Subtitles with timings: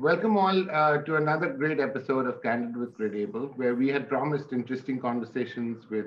[0.00, 4.50] Welcome all uh, to another great episode of Candid with CredAble, where we had promised
[4.50, 6.06] interesting conversations with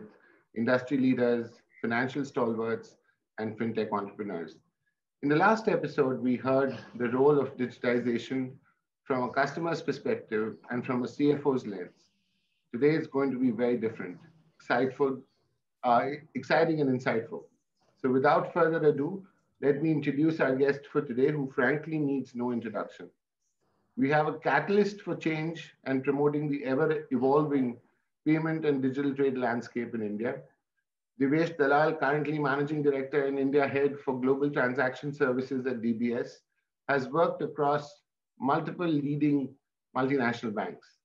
[0.58, 2.96] industry leaders, financial stalwarts,
[3.38, 4.56] and fintech entrepreneurs.
[5.21, 8.53] In the last episode, we heard the role of digitization
[9.03, 12.10] from a customer's perspective and from a CFO's lens.
[12.74, 14.17] Today is going to be very different,
[14.60, 15.21] insightful,
[15.84, 17.44] uh, exciting and insightful.
[18.02, 19.23] So without further ado,
[19.62, 23.12] let me introduce our guest for today, who frankly needs no introduction.
[23.95, 27.77] We have a catalyst for change and promoting the ever evolving
[28.25, 30.41] payment and digital trade landscape in India.
[31.21, 36.39] Divyesh Dalal, currently Managing Director and India Head for Global Transaction Services at DBS,
[36.89, 38.01] has worked across
[38.39, 39.53] multiple leading
[39.95, 40.98] multinational banks.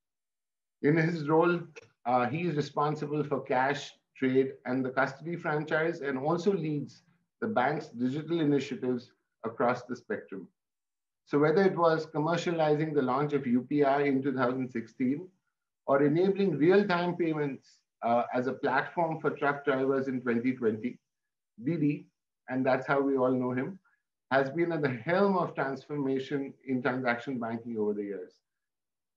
[0.83, 1.61] In his role,
[2.07, 7.03] uh, he is responsible for cash, trade, and the custody franchise, and also leads
[7.43, 9.13] the bank's digital initiatives
[9.45, 10.49] across the spectrum.
[11.29, 15.29] So whether it was commercializing the launch of UPI in 2016
[15.87, 20.99] or enabling real-time payments uh, as a platform for truck drivers in 2020,
[21.63, 22.07] Didi,
[22.49, 23.79] and that's how we all know him,
[24.31, 28.33] has been at the helm of transformation in transaction banking over the years.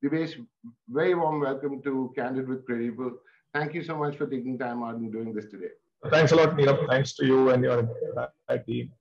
[0.03, 0.36] Divyesh,
[0.90, 3.14] very warm welcome to Candid with CredAble.
[3.53, 5.72] Thank you so much for taking time out and doing this today.
[6.09, 6.90] Thanks a lot, Nirav.
[6.90, 7.88] Thanks to you and your
[8.66, 8.92] team.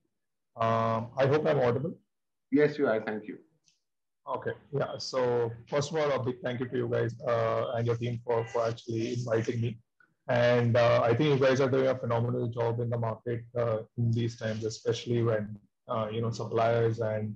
[0.55, 1.97] Um, I hope I'm audible.
[2.51, 3.01] Yes, you are.
[3.01, 3.37] Thank you.
[4.27, 4.51] Okay.
[4.71, 4.97] Yeah.
[4.97, 8.19] So first of all, a big thank you to you guys uh, and your team
[8.23, 9.79] for, for actually inviting me.
[10.29, 13.79] And uh, I think you guys are doing a phenomenal job in the market uh,
[13.97, 15.57] in these times, especially when
[15.89, 17.35] uh, you know suppliers and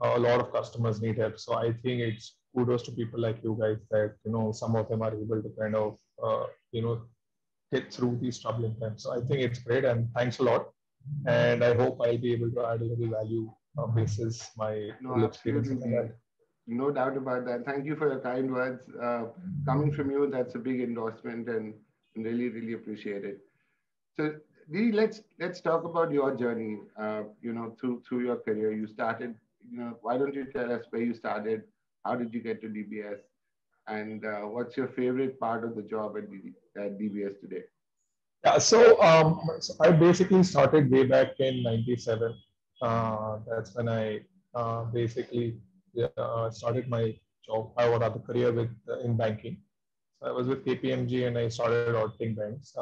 [0.00, 1.38] a lot of customers need help.
[1.38, 4.88] So I think it's kudos to people like you guys that you know some of
[4.88, 7.02] them are able to kind of uh, you know
[7.72, 9.02] get through these troubling times.
[9.02, 10.70] So I think it's great, and thanks a lot.
[11.26, 15.24] And I hope I'll be able to add a little value uh, basis my no,
[15.24, 15.84] experience.
[16.66, 17.64] No doubt about that.
[17.64, 18.84] Thank you for your kind words.
[19.00, 19.24] Uh,
[19.66, 21.74] coming from you, that's a big endorsement, and
[22.16, 23.40] really, really appreciate it.
[24.16, 24.34] So,
[24.70, 26.78] Didi, let's let's talk about your journey.
[26.96, 29.34] Uh, you know, through through your career, you started.
[29.70, 31.62] You know, why don't you tell us where you started?
[32.04, 33.18] How did you get to DBS?
[33.88, 37.62] And uh, what's your favorite part of the job at, DD, at DBS today?
[38.44, 42.34] Yeah, so, um, so I basically started way back in '97.
[42.82, 44.20] Uh, that's when I
[44.54, 45.56] uh, basically
[46.16, 47.14] uh, started my
[47.46, 48.70] job, I have a career with
[49.04, 49.58] in banking.
[50.20, 52.72] So I was with KPMG and I started auditing banks.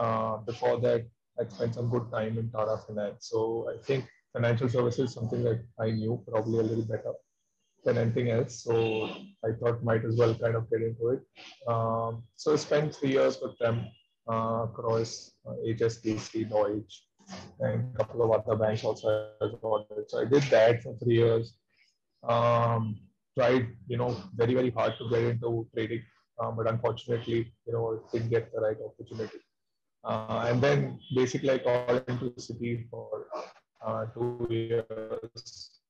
[0.46, 1.06] Before that,
[1.38, 3.28] I spent some good time in Tata Finance.
[3.30, 7.12] So I think financial services is something that I knew probably a little better
[7.84, 8.62] than anything else.
[8.62, 9.10] So
[9.44, 11.20] I thought might as well kind of get into it.
[11.66, 13.86] Um, so I spent three years with them
[14.30, 17.02] uh, across uh, HSBC, Deutsche,
[17.60, 19.30] and a couple of other banks also.
[20.08, 21.54] So I did that for three years.
[22.28, 23.00] Um,
[23.38, 26.02] tried, you know, very, very hard to get into trading,
[26.42, 29.38] um, but unfortunately, you know, didn't get the right opportunity.
[30.04, 33.26] Uh, and then basically I called into Citi for
[33.86, 35.80] uh, two years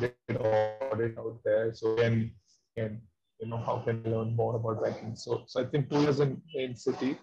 [0.00, 1.72] did audit out there.
[1.74, 2.32] So then,
[2.76, 3.00] and
[3.40, 5.16] you know, how can I learn more about banking?
[5.16, 7.18] So, so I think two years in, in Citi,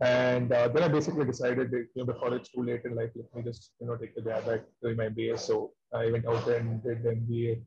[0.00, 3.10] and uh, then I basically decided that, you know, before it's too late in life,
[3.16, 5.38] let me just, you know, take the jab at doing my MBA.
[5.38, 7.62] So I went out and did the MBA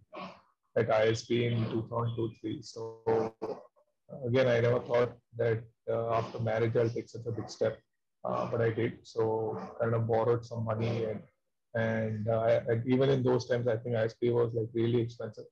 [0.78, 3.34] at ISB in 2002 So
[4.25, 7.78] again, I never thought that uh, after marriage I'll take such a big step,
[8.24, 9.00] uh, but I did.
[9.03, 11.22] So kind of borrowed some money and
[11.74, 15.46] and uh, even in those times, I think ISB was like really expensive.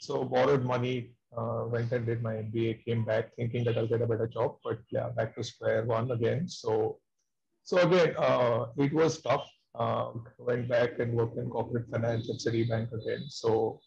[0.00, 4.02] So borrowed money, uh, went and did my MBA, came back thinking that I'll get
[4.02, 6.48] a better job, but yeah, back to square one again.
[6.48, 6.98] So,
[7.62, 9.48] so again, uh, it was tough.
[9.74, 13.24] Um, went back and worked in corporate finance at Citibank again.
[13.28, 13.80] So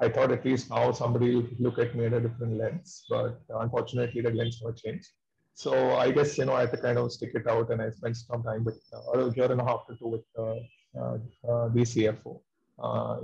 [0.00, 3.40] I thought at least now somebody will look at me at a different lens, but
[3.60, 5.08] unfortunately the lens never changed.
[5.54, 7.90] So I guess you know I had to kind of stick it out, and I
[7.90, 10.54] spent some time with uh, a year and a half to two with uh,
[10.96, 11.18] uh,
[11.48, 12.38] uh, the CFO uh,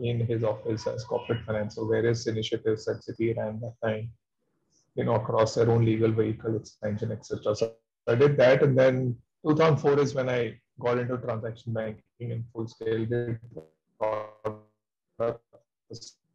[0.02, 1.76] in his office as corporate finance.
[1.76, 4.10] So various initiatives at Citi ran that time,
[4.94, 7.54] you know, across their own legal vehicle expansion, etc.
[7.54, 7.72] So
[8.06, 9.16] I did that, and then
[9.46, 13.04] 2004 is when I got into transaction banking in full scale.
[13.06, 13.38] Did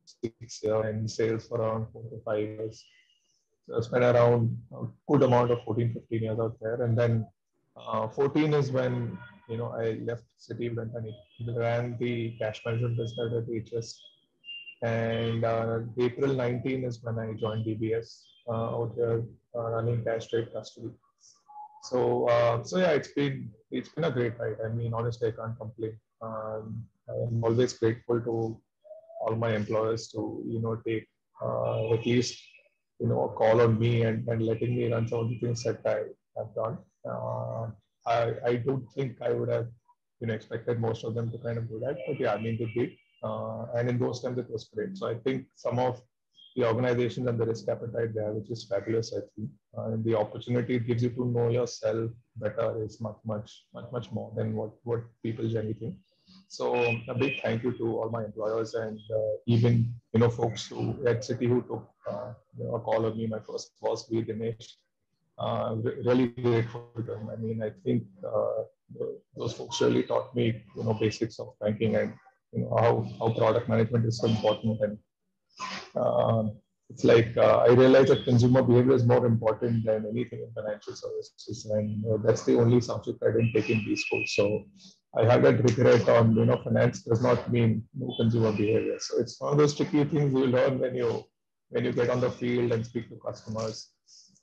[0.06, 2.84] six years and sales for around four to five years.
[3.68, 6.82] So I spent around a good amount of 14, 15 years out there.
[6.84, 7.28] And then
[7.78, 9.18] uh, 14 is when
[9.50, 11.12] you know, I left Citi went and
[11.48, 14.02] ran the cash management business at HS.
[14.82, 19.24] And uh, April 19 is when I joined DBS uh, out here
[19.56, 20.92] uh, running cash trade custody.
[21.84, 24.58] So, uh, so yeah, it's been it's been a great ride.
[24.66, 25.98] I mean, honestly, I can't complain.
[26.22, 28.62] Um, I'm always grateful to
[29.22, 31.08] all my employers to you know take
[31.42, 32.38] uh, at least
[33.00, 35.64] you know a call on me and, and letting me run some of the things
[35.64, 36.04] that I
[36.38, 36.78] have done.
[38.06, 39.68] I I don't think I would have
[40.20, 42.58] you know expected most of them to kind of do that, but yeah, I mean
[42.60, 42.92] they did,
[43.24, 44.98] uh, and in those times it was great.
[44.98, 46.02] So I think some of
[46.56, 49.50] the organizations and the risk appetite there, which is fabulous, I think.
[49.78, 53.86] Uh, and the opportunity it gives you to know yourself better is much, much, much,
[53.92, 55.96] much more than what, what people generally think.
[56.48, 56.76] So
[57.08, 60.96] a big thank you to all my employers and uh, even you know folks who
[61.06, 63.28] at Citi who took uh, you know, a call of me.
[63.28, 64.74] My first boss, V Dinesh.
[65.38, 65.76] Uh,
[66.06, 67.30] really grateful to him.
[67.32, 68.64] I mean, I think uh,
[69.36, 72.14] those folks really taught me you know basics of banking and
[72.52, 74.98] you know how, how product management is so important and
[75.96, 76.58] um,
[76.90, 80.96] it's like uh, I realize that consumer behavior is more important than anything in financial
[80.96, 84.24] services, and uh, that's the only subject I didn't take in B school.
[84.26, 84.66] So
[85.16, 88.98] I have that regret on you know finance does not mean no consumer behavior.
[89.00, 91.24] So it's one of those tricky things you learn when you
[91.70, 93.90] when you get on the field and speak to customers.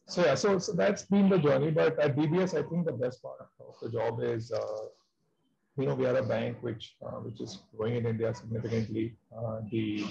[0.09, 1.71] So yeah, so, so that's been the journey.
[1.71, 4.87] But at DBS, I think the best part of the job is uh,
[5.77, 9.17] you know we are a bank which uh, which is growing in India significantly.
[9.37, 10.07] Uh, the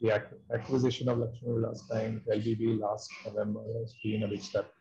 [0.00, 0.22] the
[0.52, 4.72] acquisition of Lakshmi Vilas Bank, LVB last November has been a big step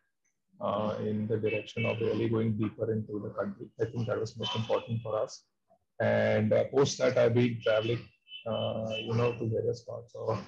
[0.59, 3.67] uh, in the direction of really going deeper into the country.
[3.79, 5.43] I think that was most important for us.
[5.99, 7.99] And uh, post that, I've been traveling,
[8.47, 10.39] uh, you know, to various parts of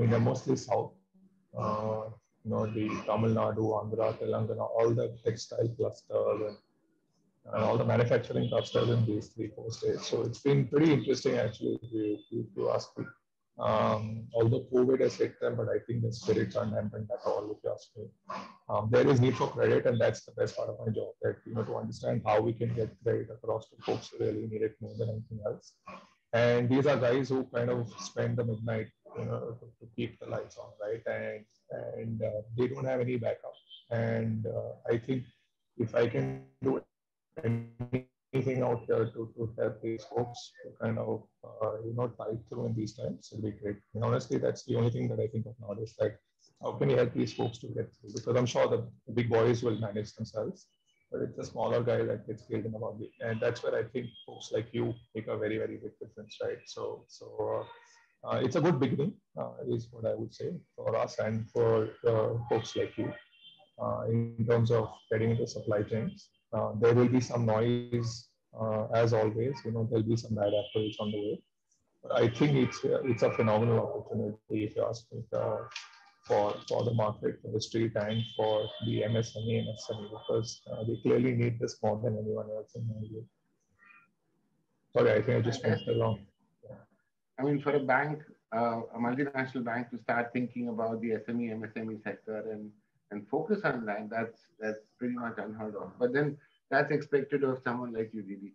[0.00, 0.92] India, mostly south.
[2.46, 6.56] You know, the Tamil Nadu, Andhra, Telangana, all the textile clusters and,
[7.52, 10.06] and all the manufacturing clusters in these three, four states.
[10.06, 13.04] So it's been pretty interesting actually, if you ask me.
[13.58, 17.50] Um, although COVID has hit them, but I think the spirits aren't dampened at all,
[17.50, 18.04] if you ask me.
[18.68, 21.14] Um, there is need for credit, and that's the best part of my job.
[21.22, 24.46] That you know to understand how we can get credit across to folks who really
[24.46, 25.72] need it more than anything else.
[26.34, 28.88] And these are guys who kind of spend the midnight,
[29.18, 31.02] you know, to, to keep the lights on, right?
[31.06, 33.54] And and uh, they don't have any backup.
[33.90, 35.24] And uh, I think
[35.78, 36.82] if I can do
[37.44, 42.66] anything out here to, to help these folks kind of, uh, you know, tide through
[42.66, 43.76] in these times, it'd be great.
[43.94, 45.94] And honestly, that's the only thing that I think of nowadays.
[46.00, 46.18] Like,
[46.62, 48.12] how can you help these folks to get through?
[48.14, 50.66] Because I'm sure the big boys will manage themselves,
[51.10, 53.12] but it's a smaller guy that gets killed in a body.
[53.20, 56.58] And that's where I think folks like you make a very, very big difference, right?
[56.66, 57.64] So, so uh,
[58.26, 61.90] uh, it's a good beginning, uh, is what I would say for us and for
[62.06, 63.12] uh, folks like you
[63.80, 66.30] uh, in terms of getting into supply chains.
[66.52, 68.28] Uh, there will be some noise
[68.94, 69.54] as always.
[69.64, 71.42] You know, there'll be some bad apples on the way.
[72.02, 75.68] But I think it's it's a phenomenal opportunity if you ask me for
[76.26, 80.96] for the market, for the street, and for the MSME and SME because uh, they
[81.02, 83.24] clearly need this more than anyone else in my view.
[84.92, 86.26] Sorry, I think I just went along.
[87.38, 88.22] I mean, for a bank,
[88.54, 92.70] uh, a multinational bank to start thinking about the SME, MSME sector and
[93.12, 95.92] and focus on that, that's that's pretty much unheard of.
[95.98, 96.36] But then
[96.70, 98.52] that's expected of someone like you, Didi.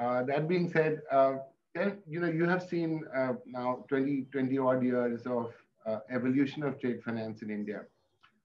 [0.00, 1.36] Uh, that being said, uh,
[1.74, 5.52] then you know you have seen uh, now 20, 20 odd years of
[5.86, 7.82] uh, evolution of trade finance in India.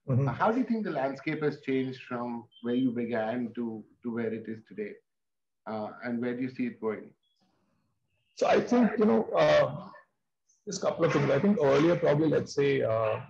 [0.08, 0.26] Mm-hmm.
[0.26, 4.32] how do you think the landscape has changed from where you began to to where
[4.34, 4.94] it is today,
[5.68, 7.10] uh, and where do you see it going?
[8.36, 9.88] So I think you know uh,
[10.66, 11.30] just a couple of things.
[11.30, 13.20] I think earlier, probably let's say uh,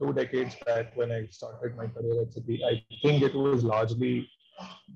[0.00, 4.28] two decades back when I started my career at Citi, I think it was largely,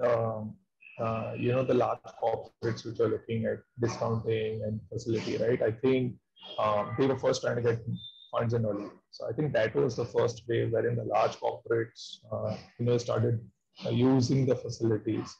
[0.03, 0.57] um,
[0.99, 5.63] uh, you know, the large corporates which are looking at discounting and facility, right?
[5.63, 6.15] I think
[6.59, 7.83] um, they were first trying to get
[8.31, 8.91] funds in early.
[9.11, 12.99] So I think that was the first wave wherein the large corporates, uh, you know,
[12.99, 13.41] started
[13.85, 15.35] uh, using the facilities.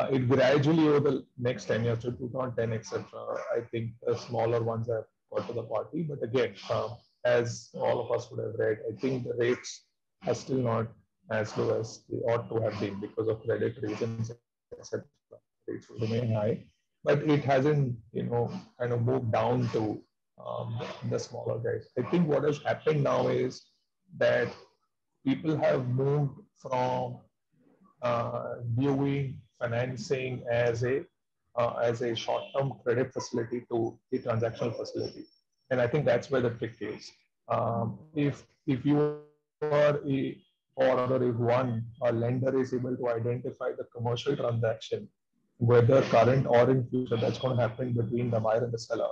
[0.00, 3.04] Uh, it gradually over the next 10 years to 2010, etc.
[3.54, 6.04] I think the smaller ones have got to the party.
[6.04, 9.84] But again, um, as all of us would have read, I think the rates
[10.26, 10.86] are still not
[11.30, 14.32] as low as they ought to have been because of credit reasons,
[14.78, 15.04] etc.
[15.68, 16.64] Rates will remain high,
[17.04, 20.02] but it hasn't, you know, kind of moved down to
[20.42, 20.80] um,
[21.10, 21.88] the smaller guys.
[21.98, 23.66] I think what has happened now is
[24.16, 24.48] that
[25.26, 27.18] people have moved from
[28.00, 31.04] uh, viewing financing as a
[31.56, 35.24] uh, as a short-term credit facility to a transactional facility.
[35.70, 37.10] And I think that's where the trick is.
[37.48, 39.18] Um, if if you
[39.62, 40.38] are a
[40.76, 45.08] or if one a lender is able to identify the commercial transaction,
[45.58, 49.10] whether current or in future, that's going to happen between the buyer and the seller.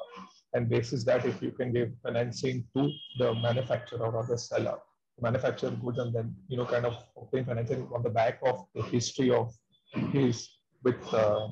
[0.54, 4.78] And basis that, if you can give financing to the manufacturer or the seller,
[5.20, 8.82] manufacturer goods, and then you know kind of obtain financing on the back of the
[8.82, 9.52] history of
[9.92, 10.48] his
[10.84, 11.48] with uh,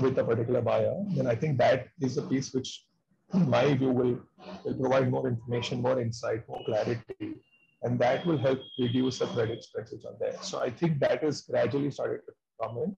[0.00, 2.84] with a particular buyer, then I think that is a piece which
[3.32, 4.18] in my view, will,
[4.64, 7.34] will provide more information, more insight, more clarity,
[7.82, 10.36] and that will help reduce the credit spreads which are there.
[10.42, 12.96] So I think that is gradually started to come in.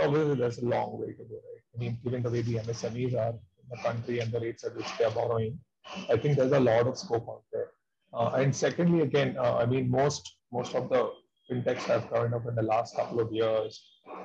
[0.00, 1.62] Obviously, there's a long way to go, right?
[1.74, 4.76] I mean, given the way the MSMEs are in the country and the rates at
[4.76, 5.58] which they are borrowing,
[6.10, 7.68] I think there's a lot of scope out there.
[8.14, 11.10] Uh, and secondly, again, uh, I mean, most most of the
[11.52, 13.82] fintechs have kind of in the last couple of years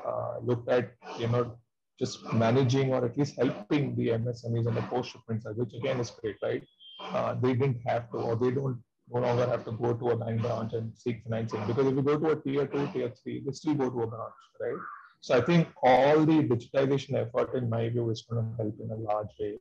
[0.08, 1.58] uh, looked at you know
[2.00, 6.00] just managing or at least helping the MSMEs on the post shipment side, which again
[6.00, 6.64] is great, right?
[7.00, 10.18] Uh, they didn't have to, or they don't no longer have to go to a
[10.18, 13.44] bank branch and seek financing because if you go to a tier two, tier three,
[13.46, 14.80] they still go to a branch, right?
[15.22, 18.92] So I think all the digitization effort, in my view, is going to help in
[18.92, 19.58] a large way.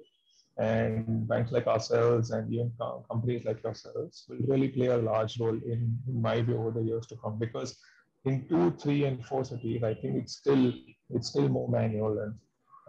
[0.58, 2.72] And banks like ourselves and even
[3.10, 6.82] companies like yourselves will really play a large role in, in my view over the
[6.82, 7.78] years to come because
[8.25, 10.72] in two, three, and four cities, I think it's still
[11.10, 12.34] it's still more manual and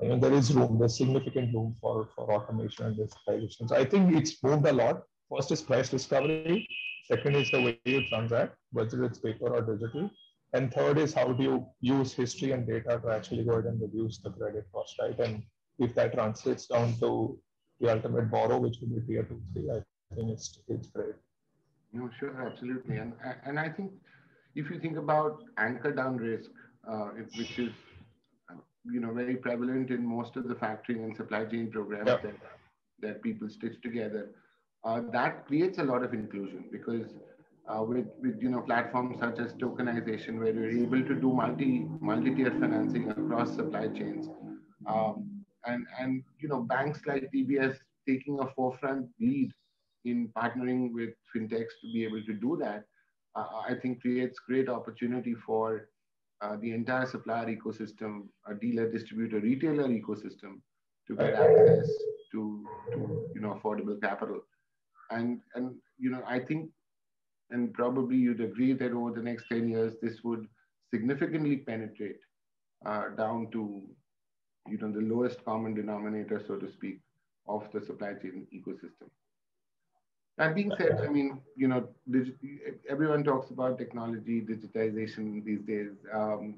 [0.01, 3.67] you know, there is room, there's significant room for, for automation and digitization.
[3.67, 5.01] So I think it's moved a lot.
[5.29, 6.67] First is price discovery.
[7.05, 10.12] Second is the way you transact, whether it's paper or digital.
[10.53, 13.81] And third is how do you use history and data to actually go ahead and
[13.81, 15.17] reduce the credit cost, right?
[15.19, 15.43] And
[15.79, 17.39] if that translates down to
[17.79, 19.81] the ultimate borrow, which would be tier two, three, I
[20.15, 21.15] think it's it's great.
[21.93, 22.98] No, sure, absolutely.
[22.98, 23.13] And
[23.46, 23.91] and I think
[24.55, 26.50] if you think about anchor down risk,
[26.88, 27.74] uh, which is
[28.86, 32.17] you know very prevalent in most of the factoring and supply chain programs yeah.
[32.24, 32.36] that
[33.00, 34.29] that people stitch together,
[34.84, 37.13] uh, that creates a lot of inclusion because
[37.67, 41.88] uh, with with you know platforms such as tokenization, where you're able to do multi
[42.00, 44.29] multi tier financing across supply chains.
[44.86, 45.37] Um,
[45.67, 49.51] and and you know banks like DBS taking a forefront lead
[50.05, 52.86] in partnering with fintechs to be able to do that,
[53.36, 55.89] uh, I think creates great opportunity for
[56.41, 60.62] uh, the entire supplier ecosystem, a dealer, distributor, retailer ecosystem
[61.07, 61.88] to get access
[62.31, 64.41] to, to you know affordable capital,
[65.12, 66.69] and and you know I think,
[67.50, 70.47] and probably you'd agree that over the next ten years this would
[70.93, 72.19] significantly penetrate
[72.86, 73.83] uh, down to
[74.69, 77.00] you know, the lowest common denominator, so to speak,
[77.47, 79.09] of the supply chain ecosystem.
[80.38, 81.88] That being said, I mean, you know,
[82.88, 85.91] everyone talks about technology, digitization these days.
[86.13, 86.55] Um,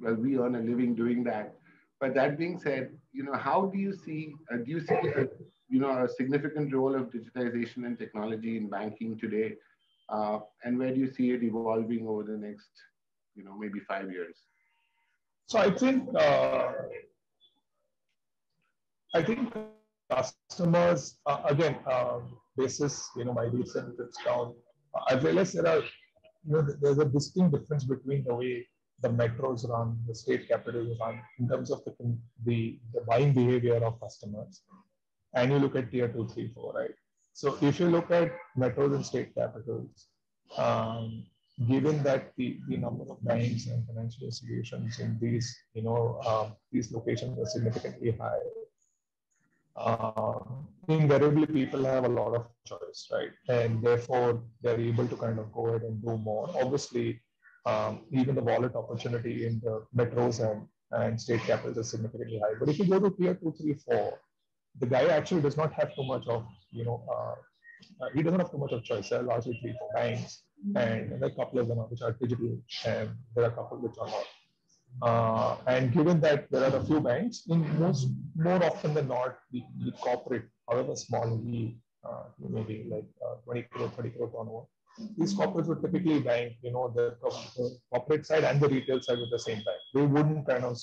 [0.00, 1.54] well, we earn a living doing that.
[1.98, 5.28] But that being said, you know, how do you see, uh, do you see, a,
[5.68, 9.56] you know, a significant role of digitization and technology in banking today?
[10.08, 12.70] Uh, and where do you see it evolving over the next,
[13.34, 14.36] you know, maybe five years?
[15.46, 16.72] So I think uh,
[19.12, 19.52] I think
[20.10, 24.54] customers, uh, again, um, basis, you know, my recent trips down,
[24.94, 25.82] uh, I've realized there are,
[26.46, 28.66] you know, there's a distinct difference between the way
[29.02, 31.94] the metros run, the state capitals run, in terms of the,
[32.44, 34.62] the, the buying behavior of customers.
[35.34, 36.94] And you look at tier two, three, four, right?
[37.32, 40.06] So if you look at metros and state capitals,
[40.56, 41.24] um,
[41.68, 46.56] given that the, the number of banks and financial institutions in these, you know, um,
[46.72, 48.38] these locations are significantly high,
[49.80, 50.38] uh,
[50.88, 53.30] invariably people have a lot of choice, right?
[53.48, 56.50] And therefore they're able to kind of go ahead and do more.
[56.62, 57.20] Obviously,
[57.66, 62.54] um, even the wallet opportunity in the metros and, and state capitals is significantly high.
[62.58, 64.20] But if you go to tier two, three, four,
[64.78, 67.34] the guy actually does not have too much of, you know, uh,
[68.14, 69.08] he doesn't have too much of choice.
[69.08, 70.42] There are largely three, four banks,
[70.76, 73.78] and there are a couple of them which are digital, and there are a couple
[73.78, 74.26] which are not.
[75.02, 79.38] Uh, and given that there are a few banks, in most more often than not,
[79.50, 84.66] the, the corporate, however small, the uh, maybe like uh, 20 crore, 30 crore turnover,
[85.16, 89.18] these corporates would typically bank, you know, the, the, corporate side and the retail side
[89.18, 89.80] with the same bank.
[89.94, 90.76] They wouldn't kind of,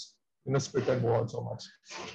[0.45, 1.63] you know, split and go out so much.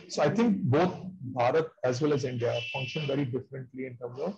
[0.08, 0.94] So I think both
[1.34, 4.36] Bharat as well as India function very differently in terms of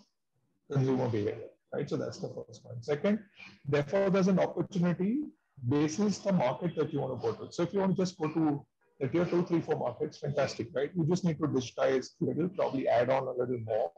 [0.70, 1.88] consumer behavior, right?
[1.88, 2.84] So that's the first point.
[2.84, 3.20] Second,
[3.66, 5.24] therefore, there's an opportunity
[5.68, 7.52] basis the market that you want to go to.
[7.52, 8.64] So if you want to just go to
[9.00, 10.90] the tier two, three, four markets, fantastic, right?
[10.94, 13.90] You just need to digitize a little, probably add on a little more.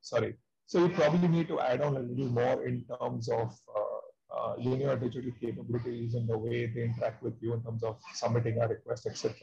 [0.00, 0.36] Sorry.
[0.66, 4.54] So you probably need to add on a little more in terms of uh, uh,
[4.58, 8.68] linear digital capabilities and the way they interact with you in terms of submitting a
[8.68, 9.34] request, etc.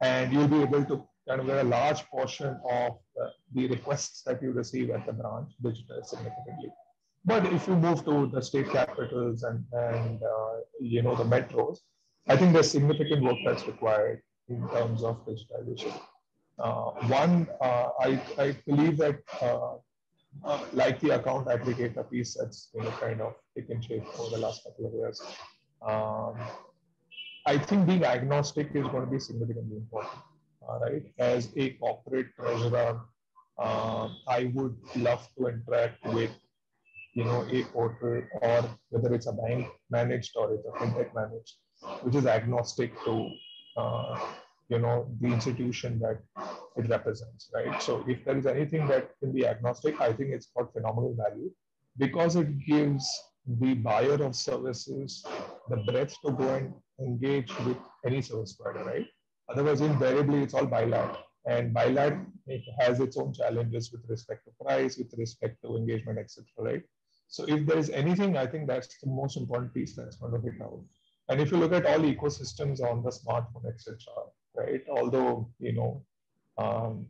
[0.00, 2.98] And you'll be able to kind of get a large portion of
[3.54, 6.70] the requests that you receive at the branch digital significantly.
[7.24, 11.78] But if you move to the state capitals and, and uh, you know the metros,
[12.28, 15.92] I think there's significant work that's required in terms of digitization.
[16.58, 19.74] Uh, one, uh, I, I believe that uh,
[20.44, 24.42] uh, like the account aggregator piece that's you know kind of taken shape over the
[24.42, 25.20] last couple of years.
[25.86, 26.34] Um,
[27.46, 30.22] I think being agnostic is going to be significantly important.
[30.62, 31.02] All right.
[31.18, 33.00] As a corporate treasurer,
[33.60, 36.30] uh, I would love to interact with,
[37.14, 41.56] you know, a portal or whether it's a bank managed or it's a fintech managed,
[42.02, 43.30] which is agnostic to,
[43.76, 44.18] uh,
[44.68, 46.22] you know, the institution that
[46.76, 47.82] it represents, right?
[47.82, 51.50] So if there is anything that can be agnostic, I think it's got phenomenal value
[51.98, 53.06] because it gives
[53.46, 55.24] the buyer of services
[55.68, 57.76] the breadth to go and engage with
[58.06, 59.06] any service provider, right?
[59.50, 61.16] Otherwise, invariably, it's all bilat.
[61.46, 66.18] And bilat it has its own challenges with respect to price, with respect to engagement,
[66.18, 66.44] etc.
[66.58, 66.82] Right?
[67.28, 70.40] So if there is anything, I think that's the most important piece that's going to
[70.40, 70.82] hit out.
[71.28, 73.96] And if you look at all ecosystems on the smartphone, etc.,
[74.56, 74.82] right?
[74.90, 76.04] Although you know
[76.58, 77.06] um,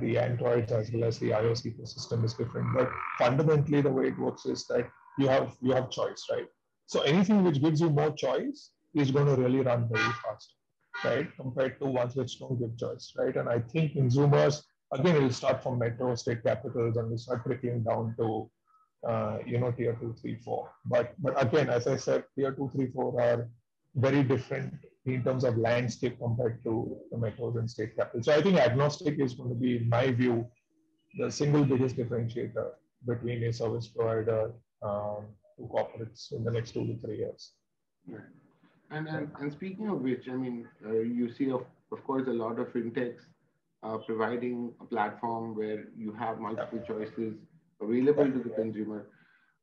[0.00, 4.18] the Android as well as the iOS ecosystem is different, but fundamentally the way it
[4.18, 6.46] works is that you have you have choice, right?
[6.86, 10.54] So anything which gives you more choice is going to really run very fast,
[11.04, 11.28] right?
[11.36, 13.36] Compared to ones which don't give choice, right?
[13.36, 17.82] And I think consumers again it'll start from metro state capitals and we start trickling
[17.82, 18.50] down to
[19.08, 20.70] uh, you know tier two, three, four.
[20.86, 23.48] But but again, as I said, tier two, three, four are
[23.94, 24.74] very different
[25.06, 28.24] in terms of landscape compared to the metros and state capitals.
[28.26, 30.46] So I think agnostic is going to be, in my view,
[31.18, 32.70] the single biggest differentiator
[33.06, 35.26] between a service provider um,
[35.58, 37.52] to corporates in the next two to three years.
[38.08, 38.22] Right.
[38.90, 42.32] And, and, and speaking of which, I mean, uh, you see, of, of course, a
[42.32, 43.22] lot of fintechs
[43.82, 47.34] uh, providing a platform where you have multiple choices
[47.80, 49.08] available to the consumer.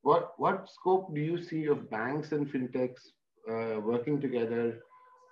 [0.01, 2.99] What, what scope do you see of banks and fintechs
[3.49, 4.79] uh, working together,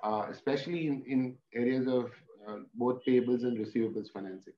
[0.04, 2.12] uh, especially in, in areas of
[2.48, 4.54] uh, both payables and receivables financing?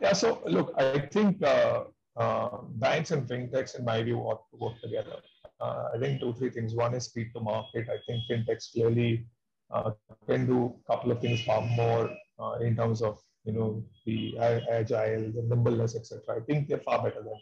[0.00, 1.84] Yeah, so look, I think uh,
[2.16, 5.16] uh, banks and fintechs, in my view, ought to work together.
[5.60, 6.74] Uh, I think two, three things.
[6.74, 7.88] One is speed to market.
[7.88, 9.26] I think fintechs clearly
[9.72, 9.92] uh,
[10.28, 14.38] can do a couple of things far more uh, in terms of you know the
[14.38, 16.36] agile, the nimbleness, etc.
[16.36, 17.40] I think they're far better than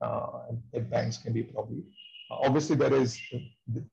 [0.00, 1.82] uh, banks can be probably.
[2.30, 3.18] obviously, there is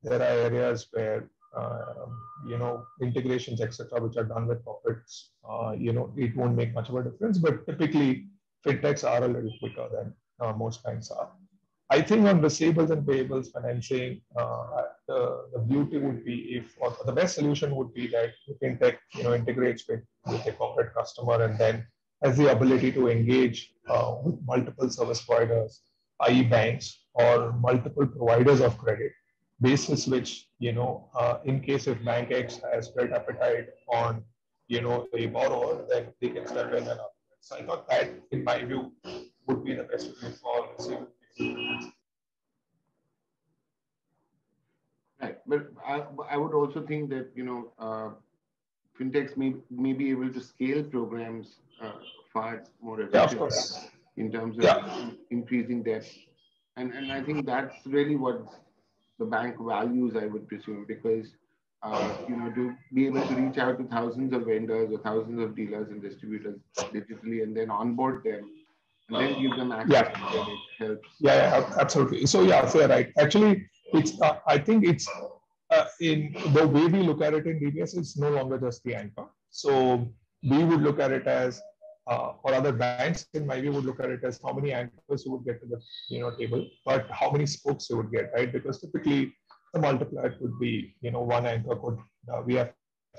[0.04, 2.06] there are areas where uh,
[2.48, 5.30] you know integrations, etc., which are done with corporates.
[5.50, 8.28] Uh, you know, it won't make much of a difference, but typically
[8.66, 11.32] fintechs are a little quicker than uh, most banks are.
[11.96, 15.20] I think on receivables and payables financing, uh, the,
[15.54, 18.32] the beauty would be if, or the best solution would be that
[18.62, 21.88] fintech, you know, integrates with, with a corporate customer and then
[22.22, 25.84] has the ability to engage uh, with multiple service providers,
[26.28, 26.44] i.e.
[26.44, 29.14] banks or multiple providers of credit,
[29.62, 34.22] basis which, you know, uh, in case if bank X has great appetite on,
[34.68, 37.00] you know, a borrower, then they can step in and
[37.40, 38.92] so I thought that, in my view,
[39.48, 41.06] would be the best way for receiving.
[45.22, 48.10] Right, but I, I would also think that you know uh,
[49.00, 51.94] fintechs may, may be able to scale programs uh,
[52.34, 55.10] far more effectively yeah, in terms of yeah.
[55.32, 56.14] increasing depth,
[56.78, 58.46] and and I think that's really what
[59.20, 61.34] the bank values, I would presume, because
[61.84, 65.40] uh, you know, to be able to reach out to thousands of vendors or thousands
[65.42, 68.50] of dealers and distributors digitally and then onboard them
[69.10, 70.32] then give them access yeah.
[70.32, 71.08] to it helps.
[71.20, 72.26] Yeah, yeah, absolutely.
[72.26, 73.12] So yeah, so right.
[73.20, 75.08] Actually, it's uh, I think it's
[75.72, 78.96] uh, in the way we look at it in DBS, it's no longer just the
[78.96, 79.26] anchor.
[79.52, 80.12] So
[80.44, 81.62] we would look at it as
[82.08, 85.26] uh, or other banks in my view would look at it as how many anchors
[85.26, 88.32] you would get to the you know table, but how many spokes you would get,
[88.36, 88.52] right?
[88.52, 89.34] Because typically
[89.76, 91.98] the multiplier could be, you know, one anchor could,
[92.34, 92.72] uh, we have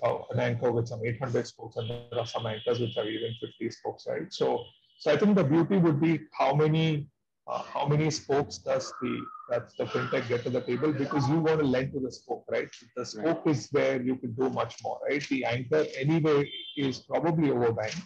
[0.02, 3.34] uh, an anchor with some 800 spokes and there are some anchors which are even
[3.40, 4.32] 50 spokes, right?
[4.32, 4.64] So,
[4.98, 7.08] so I think the beauty would be how many,
[7.46, 11.38] uh, how many spokes does the, that's the fintech get to the table because you
[11.38, 12.68] want to lend to the spoke, right?
[12.96, 13.54] The spoke right.
[13.54, 15.22] is where you can do much more, right?
[15.28, 18.02] The anchor anyway is probably overbanked.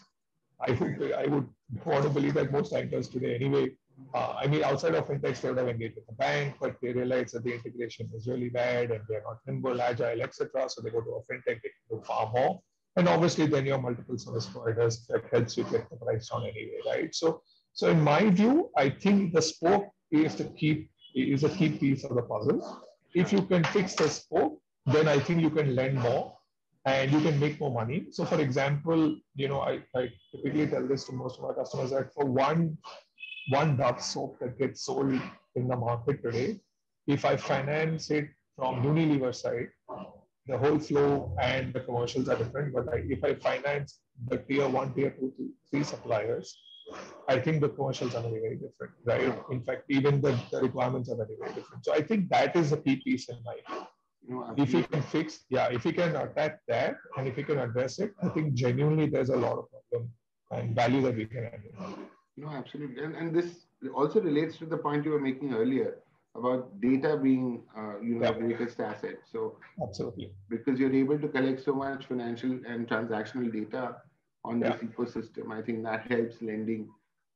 [0.61, 1.48] I would, I would
[1.85, 3.70] want to believe that most anchors today anyway
[4.14, 6.92] uh, I mean, outside of fintechs, they would have engaged with the bank, but they
[6.92, 10.68] realize that the integration is really bad and they're not nimble, agile, etc.
[10.68, 12.61] So they go to a fintech, they can do far more.
[13.01, 16.43] And obviously, then you have multiple service providers that helps you get the price down
[16.43, 17.15] anyway, right?
[17.15, 17.41] So,
[17.73, 22.05] so in my view, I think the spoke is the key is a key piece
[22.05, 22.61] of the puzzle.
[23.15, 26.37] If you can fix the spoke, then I think you can lend more
[26.85, 28.09] and you can make more money.
[28.11, 31.93] So, for example, you know, I, I typically tell this to most of our customers
[31.93, 32.77] that for one
[33.49, 35.19] one Dove soap that gets sold
[35.55, 36.61] in the market today,
[37.07, 39.71] if I finance it from Unilever side,
[40.46, 42.74] the whole flow and the commercials are different.
[42.74, 45.33] But I, if I finance the tier one, tier two,
[45.70, 46.57] three suppliers,
[47.29, 49.38] I think the commercials are very, very different, right?
[49.50, 51.85] In fact, even the, the requirements are very, very different.
[51.85, 53.87] So I think that is a key piece in my view.
[54.29, 57.59] No, if you can fix, yeah, if you can attack that and if you can
[57.59, 60.11] address it, I think genuinely there's a lot of problem
[60.50, 61.62] and value that we can add.
[62.37, 63.03] No, absolutely.
[63.03, 65.98] And, and this also relates to the point you were making earlier
[66.37, 68.33] about data being, uh, you know, yeah.
[68.33, 69.19] the greatest asset.
[69.31, 73.97] So absolutely, because you're able to collect so much financial and transactional data
[74.45, 74.77] on yeah.
[74.77, 76.88] this ecosystem, I think that helps lending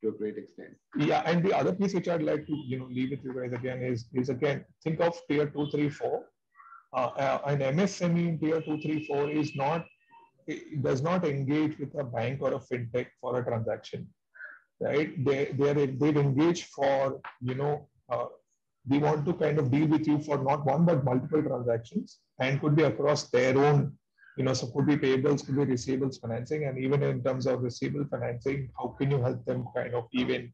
[0.02, 0.74] to a great extent.
[0.96, 3.52] Yeah, and the other piece which I'd like to, you know, leave with you guys
[3.52, 6.24] again is is again think of tier two, three, four
[6.92, 9.86] uh, uh an MSME in tier two, three, four is not
[10.46, 14.06] it does not engage with a bank or a fintech for a transaction,
[14.80, 15.12] right?
[15.24, 18.26] They they they've engaged for you know uh,
[18.86, 22.60] they want to kind of deal with you for not one but multiple transactions and
[22.60, 23.92] could be across their own
[24.36, 27.62] you know so could be payables could be receivables financing and even in terms of
[27.62, 30.52] receivable financing how can you help them kind of even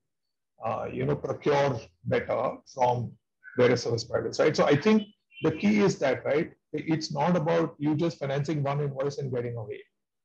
[0.65, 2.43] uh, you know procure better
[2.75, 3.11] from
[3.57, 5.03] various service providers right so i think
[5.43, 6.53] the key is that, right?
[6.73, 9.81] It's not about you just financing one invoice and getting away.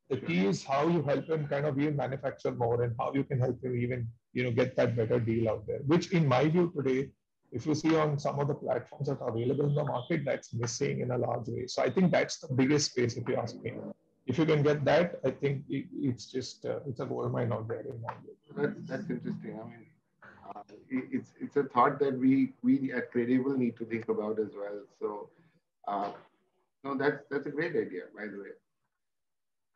[0.09, 3.23] The key is how you help them kind of even manufacture more and how you
[3.23, 6.47] can help them even, you know, get that better deal out there, which in my
[6.47, 7.09] view today,
[7.55, 10.53] if you see on some of the platforms that are available in the market, that's
[10.53, 11.65] missing in a large way.
[11.67, 13.71] So I think that's the biggest space, if you ask me.
[14.27, 17.53] If you can get that, I think it, it's just, uh, it's a gold mine
[17.53, 18.75] out there in view.
[18.89, 19.59] That's, interesting.
[19.61, 19.85] I mean,
[20.49, 24.51] uh, it's it's a thought that we we at CredAble need to think about as
[24.61, 24.81] well.
[24.99, 25.29] So,
[25.87, 26.11] uh,
[26.83, 28.53] no, that's that's a great idea, by the way.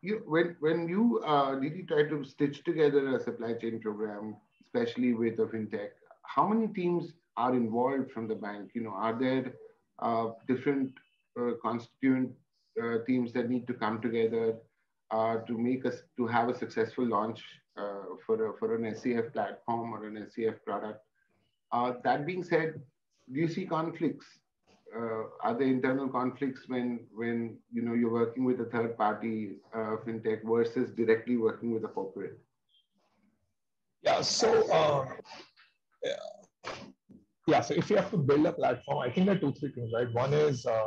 [0.01, 5.13] You when when you uh, you try to stitch together a supply chain program, especially
[5.13, 5.89] with a fintech?
[6.35, 8.71] How many teams are involved from the bank?
[8.75, 9.53] You know, are there
[9.99, 10.91] uh, different
[11.39, 12.31] uh, constituent
[12.81, 14.57] uh, teams that need to come together
[15.11, 17.43] uh, to make us to have a successful launch
[17.77, 21.01] uh, for, a, for an SCF platform or an SCF product.
[22.03, 22.81] That being said,
[23.31, 24.25] do you see conflicts?
[25.43, 30.41] Are there internal conflicts when when you know you're working with a third party fintech
[30.43, 32.39] versus directly working with a corporate?
[34.01, 34.21] Yeah.
[34.21, 35.05] So uh,
[36.03, 36.71] yeah.
[37.49, 37.61] Yeah.
[37.61, 39.91] So if you have to build a platform, I think there are two three things,
[39.93, 40.11] right?
[40.13, 40.85] One is uh,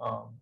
[0.00, 0.38] um,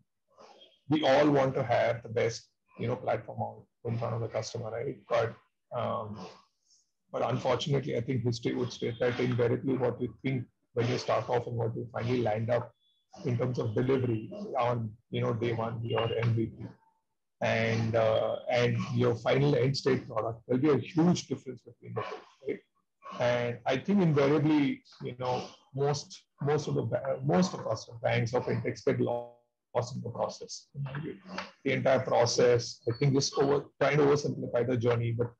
[0.88, 4.70] we all want to have the best you know platform in front of the customer,
[4.70, 4.96] right?
[5.08, 5.34] But
[5.76, 6.18] um,
[7.12, 11.28] but unfortunately, I think history would state that invariably what you think when you start
[11.28, 12.72] off and what you finally land up
[13.24, 16.68] in terms of delivery on you know day one your MVP
[17.40, 22.02] and uh, and your final end state product there'll be a huge difference between the
[22.02, 22.16] two
[22.48, 22.60] right
[23.20, 28.40] and I think invariably you know most most of the most of us banks or
[28.42, 30.68] fintechs get lost in the process
[31.64, 35.32] the entire process I think just over trying to oversimplify the journey but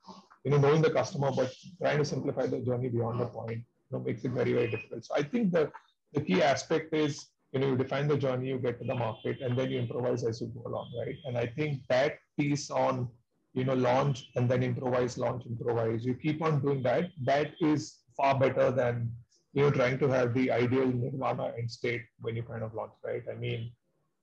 [0.44, 3.90] you know, knowing the customer, but trying to simplify the journey beyond the point, you
[3.90, 5.04] know, makes it very, very difficult.
[5.04, 5.70] So I think the,
[6.12, 9.40] the key aspect is, you know, you define the journey, you get to the market,
[9.40, 11.16] and then you improvise as you go along, right?
[11.24, 13.08] And I think that piece on,
[13.54, 17.10] you know, launch and then improvise, launch, improvise, you keep on doing that.
[17.24, 19.10] That is far better than,
[19.52, 22.92] you know, trying to have the ideal nirvana end state when you kind of launch,
[23.04, 23.22] right?
[23.30, 23.70] I mean,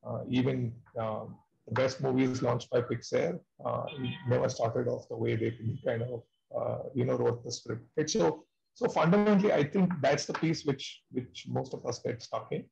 [0.05, 1.35] uh, even um,
[1.67, 3.83] the best movies launched by Pixar uh,
[4.27, 5.53] never started off the way they
[5.85, 6.23] kind of
[6.57, 7.83] uh, you know wrote the script.
[7.95, 8.09] Right?
[8.09, 12.51] So so fundamentally, I think that's the piece which which most of us get stuck
[12.51, 12.65] in.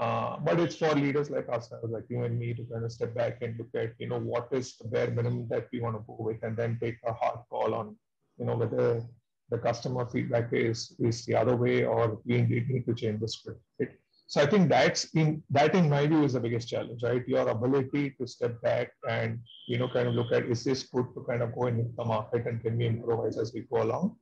[0.00, 3.14] Uh, but it's for leaders like us, like you and me, to kind of step
[3.14, 6.02] back and look at you know what is the bare minimum that we want to
[6.06, 7.94] go with, and then take a hard call on
[8.38, 9.02] you know whether
[9.50, 13.28] the customer feedback is is the other way or we indeed need to change the
[13.28, 13.60] script.
[13.78, 13.90] Right?
[14.26, 17.28] So I think that's in that in my view is the biggest challenge, right?
[17.28, 21.08] Your ability to step back and you know kind of look at is this good
[21.14, 23.82] to kind of go and hit the market and can we improvise as we go
[23.82, 24.16] along?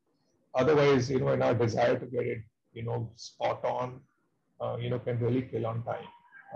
[0.57, 4.01] Otherwise, you know, in our desire to get it, you know, spot on,
[4.79, 6.05] you know, can really kill on time.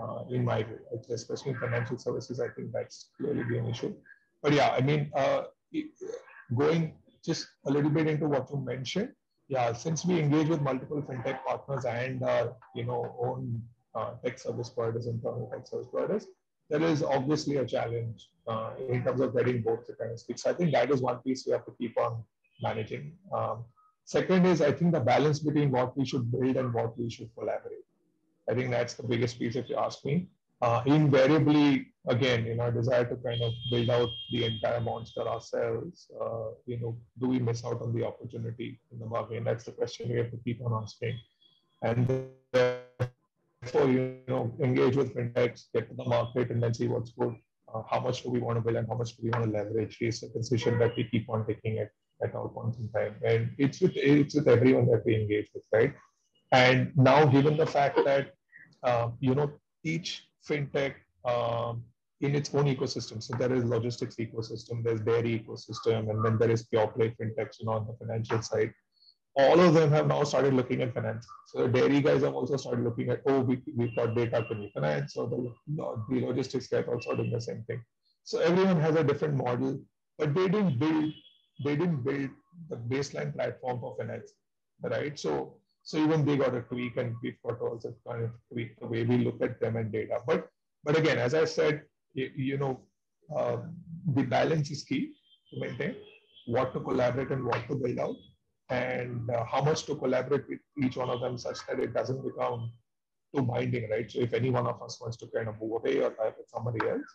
[0.01, 0.79] Uh, in my view,
[1.11, 3.93] especially in financial services, I think that's clearly be an issue.
[4.41, 5.43] But yeah, I mean, uh,
[6.55, 9.09] going just a little bit into what you mentioned,
[9.47, 13.61] yeah, since we engage with multiple fintech partners and our you know own
[13.95, 16.25] uh, tech service providers, internal tech service providers,
[16.69, 20.19] there is obviously a challenge uh, in terms of getting both the kind of.
[20.19, 22.23] So I think that is one piece we have to keep on
[22.61, 23.13] managing.
[23.31, 23.65] Um,
[24.05, 27.29] second is I think the balance between what we should build and what we should
[27.37, 27.85] collaborate.
[28.49, 30.27] I think that's the biggest piece if you ask me
[30.63, 36.09] uh, invariably, again, in our desire to kind of build out the entire monster ourselves,
[36.21, 39.43] uh, you know, do we miss out on the opportunity in the market?
[39.43, 41.19] That's the question we have to keep on asking.
[41.81, 42.07] And
[42.53, 47.35] therefore, you know, engage with fintechs, get to the market, and then see what's good.
[47.73, 49.51] Uh, how much do we want to build and how much do we want to
[49.51, 51.89] leverage is a decision that we keep on taking at,
[52.23, 53.15] at all points in time.
[53.25, 55.93] And it's with it's with everyone that we engage with, right?
[56.53, 58.33] And now, given the fact that
[58.83, 59.51] uh, you know
[59.83, 60.93] each fintech
[61.25, 61.83] um,
[62.21, 63.21] in its own ecosystem.
[63.21, 67.59] So there is logistics ecosystem, there's dairy ecosystem, and then there is pure play fintechs
[67.59, 68.73] you know, on the financial side.
[69.35, 71.27] All of them have now started looking at finance.
[71.47, 74.59] So the dairy guys have also started looking at, oh, we, we've got data, can
[74.59, 75.15] we finance?
[75.15, 75.51] So the,
[76.09, 77.81] the logistics guys also doing the same thing.
[78.23, 79.81] So everyone has a different model,
[80.19, 81.11] but they didn't build,
[81.65, 82.29] they didn't build
[82.69, 84.31] the baseline platform for finance,
[84.83, 85.19] right?
[85.19, 88.79] So so even they got a tweak, and we've got to also kind of tweak
[88.79, 90.19] the way we look at them and data.
[90.25, 90.47] But
[90.83, 92.79] but again, as I said, you, you know,
[93.35, 93.57] uh,
[94.15, 95.13] the balance is key
[95.51, 95.95] to maintain
[96.47, 98.15] what to collaborate and what to build out,
[98.69, 102.23] and uh, how much to collaborate with each one of them, such that it doesn't
[102.23, 102.71] become
[103.35, 104.09] too binding, right?
[104.09, 106.49] So if any one of us wants to kind of move away or type with
[106.49, 107.09] somebody else,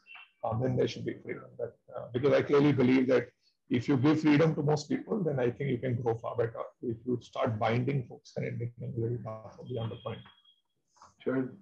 [0.44, 1.44] um, then there should be freedom.
[1.59, 3.28] That uh, because I clearly believe that
[3.70, 6.62] if you give freedom to most people, then I think you can grow far better.
[6.83, 10.18] If you start binding folks, then it becomes very tough beyond the point.
[11.22, 11.52] Sure.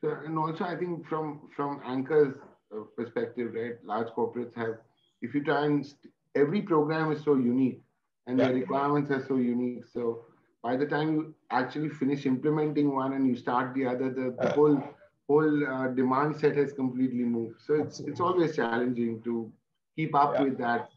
[0.00, 2.34] So, and also I think from from Anchor's
[2.74, 4.78] uh, perspective, right, large corporates have,
[5.20, 5.94] if you try and,
[6.34, 7.82] every program is so unique
[8.26, 8.48] and yeah.
[8.48, 9.84] the requirements are so unique.
[9.92, 10.24] So
[10.62, 14.48] by the time you actually finish implementing one and you start the other, the, the
[14.48, 14.82] uh, whole
[15.28, 17.60] whole uh, demand set has completely moved.
[17.60, 19.52] So it's, it's always challenging to
[19.94, 20.42] keep up yeah.
[20.42, 20.88] with that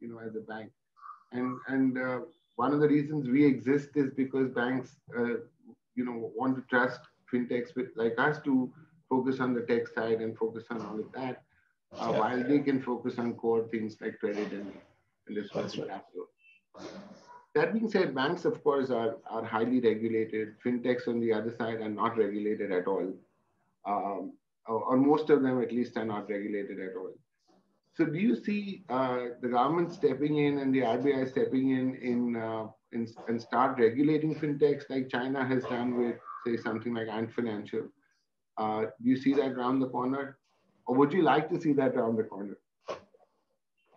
[0.00, 0.70] you know, as a bank.
[1.32, 2.20] And, and uh,
[2.56, 5.36] one of the reasons we exist is because banks, uh,
[5.94, 7.00] you know, want to trust
[7.32, 8.72] fintechs with, like us to
[9.08, 11.42] focus on the tech side and focus on all of that,
[11.98, 12.18] uh, yeah.
[12.18, 14.72] while they can focus on core things like credit and,
[15.26, 15.64] and this right.
[15.64, 16.26] capital.
[17.54, 20.54] That being said, banks, of course, are, are highly regulated.
[20.64, 23.12] Fintechs on the other side are not regulated at all.
[23.84, 24.32] Um,
[24.66, 27.12] or, or, most of them, at least, are not regulated at all.
[27.94, 32.36] So do you see uh, the government stepping in and the RBI stepping in in,
[32.36, 37.32] uh, in, and start regulating fintechs like China has done with say something like Ant
[37.32, 37.88] Financial?
[38.56, 40.38] Uh, do you see that around the corner,
[40.86, 42.56] or would you like to see that around the corner?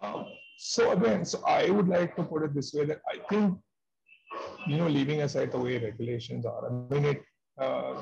[0.01, 0.25] Um,
[0.57, 3.57] so again, so I would like to put it this way that I think,
[4.67, 7.23] you know, leaving aside the way regulations are, I mean, it,
[7.57, 8.01] uh,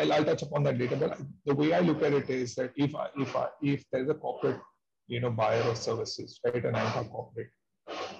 [0.00, 0.96] I'll, I'll, touch upon that later.
[0.96, 4.08] But the way I look at it is that if I, if I, if there's
[4.08, 4.60] a corporate,
[5.08, 7.50] you know, buyer of services, right, and I'm a corporate,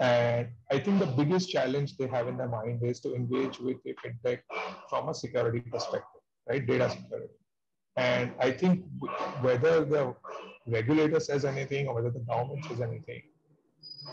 [0.00, 3.78] and I think the biggest challenge they have in their mind is to engage with
[3.86, 4.40] a fintech
[4.88, 7.34] from a security perspective, right, data security.
[7.96, 8.84] And I think
[9.40, 10.14] whether the
[10.66, 13.22] regulator says anything or whether the government says anything,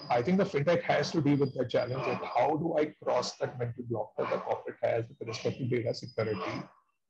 [0.09, 3.37] I think the fintech has to deal with the challenge of how do I cross
[3.37, 6.63] that mental block that the corporate has with respect to data security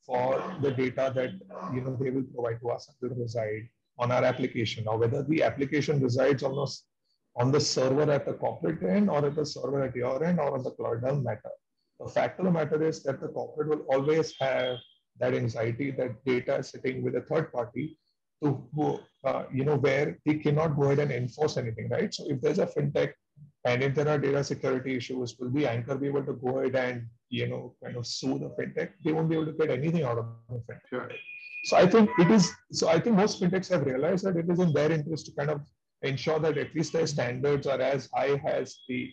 [0.08, 1.32] for the data that
[1.76, 3.68] you know they will provide to us will reside
[4.00, 6.68] on our application or whether the application resides on the,
[7.36, 10.54] on the server at the corporate end or at the server at your end or
[10.58, 11.52] on the cloud doesn't matter.
[12.00, 14.78] The fact of the matter is that the corporate will always have
[15.20, 17.98] that anxiety that data is sitting with a third party
[18.44, 22.14] to uh, you know where they cannot go ahead and enforce anything, right?
[22.14, 23.14] So if there's a fintech
[23.66, 26.76] and if there are data security issues, will the anchor be able to go ahead
[26.76, 28.92] and you know kind of sue the fintech?
[29.04, 30.80] They won't be able to get anything out of the fintech.
[30.90, 31.10] Sure.
[31.66, 32.52] So I think it is.
[32.72, 35.50] So I think most fintechs have realized that it is in their interest to kind
[35.50, 35.62] of
[36.02, 39.12] ensure that at least their standards are as high as the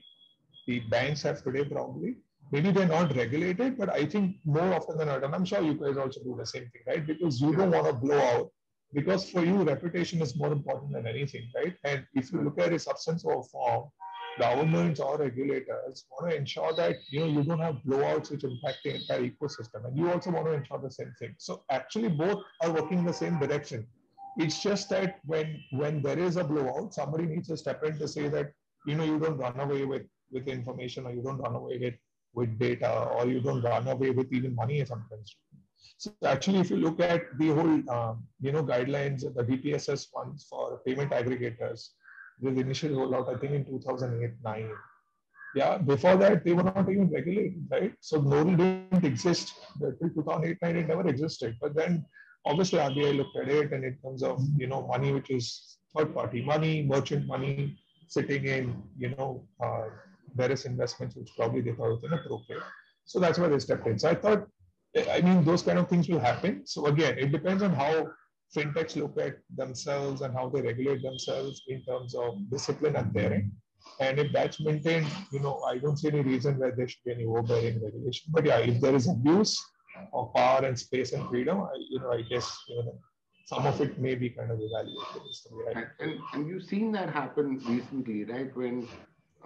[0.67, 2.17] the banks have today, probably.
[2.53, 5.75] Maybe they're not regulated, but I think more often than not, and I'm sure you
[5.75, 7.07] guys also do the same thing, right?
[7.07, 8.51] Because you don't want to blow out
[8.95, 11.75] because for you, reputation is more important than anything, right?
[11.83, 13.91] And if you look at a substance or form,
[14.39, 18.79] governments or regulators want to ensure that you know you don't have blowouts which impact
[18.85, 21.35] the entire ecosystem, and you also want to ensure the same thing.
[21.39, 23.87] So actually, both are working in the same direction.
[24.37, 28.09] It's just that when when there is a blowout, somebody needs to step in to
[28.09, 28.53] say that
[28.87, 31.95] you know you don't run away with with information, or you don't run away with
[32.35, 35.37] with data, or you don't run away with even money sometimes.
[35.97, 40.47] So actually, if you look at the whole, um, you know, guidelines, the DPSS ones
[40.51, 41.91] for payment aggregators,
[42.41, 44.71] the initial rollout, I think in 2008, 9.
[45.55, 47.95] Yeah, before that, they were not even regulated, right?
[48.01, 49.55] So Nodal didn't exist.
[49.79, 51.57] Till 2008, 9, it never existed.
[51.61, 52.05] But then
[52.45, 56.13] obviously RBI looked at it and in terms of, you know, money, which is third
[56.13, 59.85] party money, merchant money sitting in, you know, uh,
[60.35, 62.63] various investments, which probably they thought was inappropriate.
[63.05, 63.99] So that's why they stepped in.
[63.99, 64.49] So I thought
[64.97, 66.67] I mean, those kind of things will happen.
[66.67, 68.09] So again, it depends on how
[68.55, 73.51] fintechs look at themselves and how they regulate themselves in terms of discipline and end.
[74.01, 77.13] And if that's maintained, you know, I don't see any reason why there should be
[77.13, 78.33] any overbearing regulation.
[78.33, 79.63] But yeah, if there is abuse
[80.13, 82.99] of power and space and freedom, I, you know, I guess you know,
[83.47, 85.77] some of it may be kind of evaluated.
[85.77, 88.55] And, and, and you've seen that happen recently, right?
[88.57, 88.89] When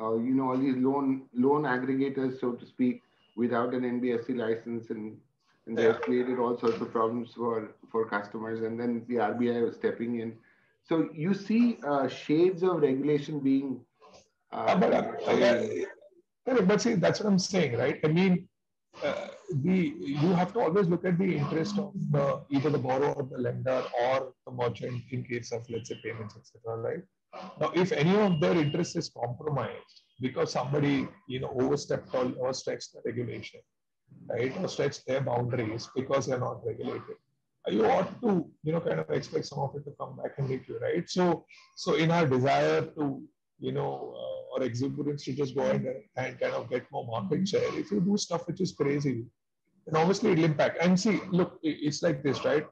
[0.01, 3.03] uh, you know all these loan loan aggregators, so to speak,
[3.37, 5.19] without an NBFC license and
[5.69, 8.63] and they have created all sorts of problems for for customers.
[8.63, 10.37] And then the RBI was stepping in.
[10.83, 13.81] So you see uh, shades of regulation being.
[14.51, 18.01] Uh, but, uh, but see, that's what I'm saying, right?
[18.03, 18.49] I mean,
[19.05, 19.29] uh,
[19.63, 23.39] the you have to always look at the interest of the either the borrower, the
[23.39, 26.79] lender, or the merchant in case of let's say payments, etc.
[26.79, 27.03] Right?
[27.61, 32.95] Now, if any of their interest is compromised because somebody you know overstepped or overstretched
[32.95, 33.61] the regulation,
[34.29, 37.17] right, or stretch their boundaries because they're not regulated,
[37.69, 40.49] you ought to you know kind of expect some of it to come back and
[40.49, 41.09] hit you, right?
[41.09, 41.45] So,
[41.77, 43.23] so in our desire to
[43.59, 47.47] you know uh, or exuberance to just go and, and kind of get more market
[47.49, 49.25] share, if you do stuff which is crazy,
[49.87, 50.79] then obviously it'll impact.
[50.81, 52.67] And see, look, it's like this, right?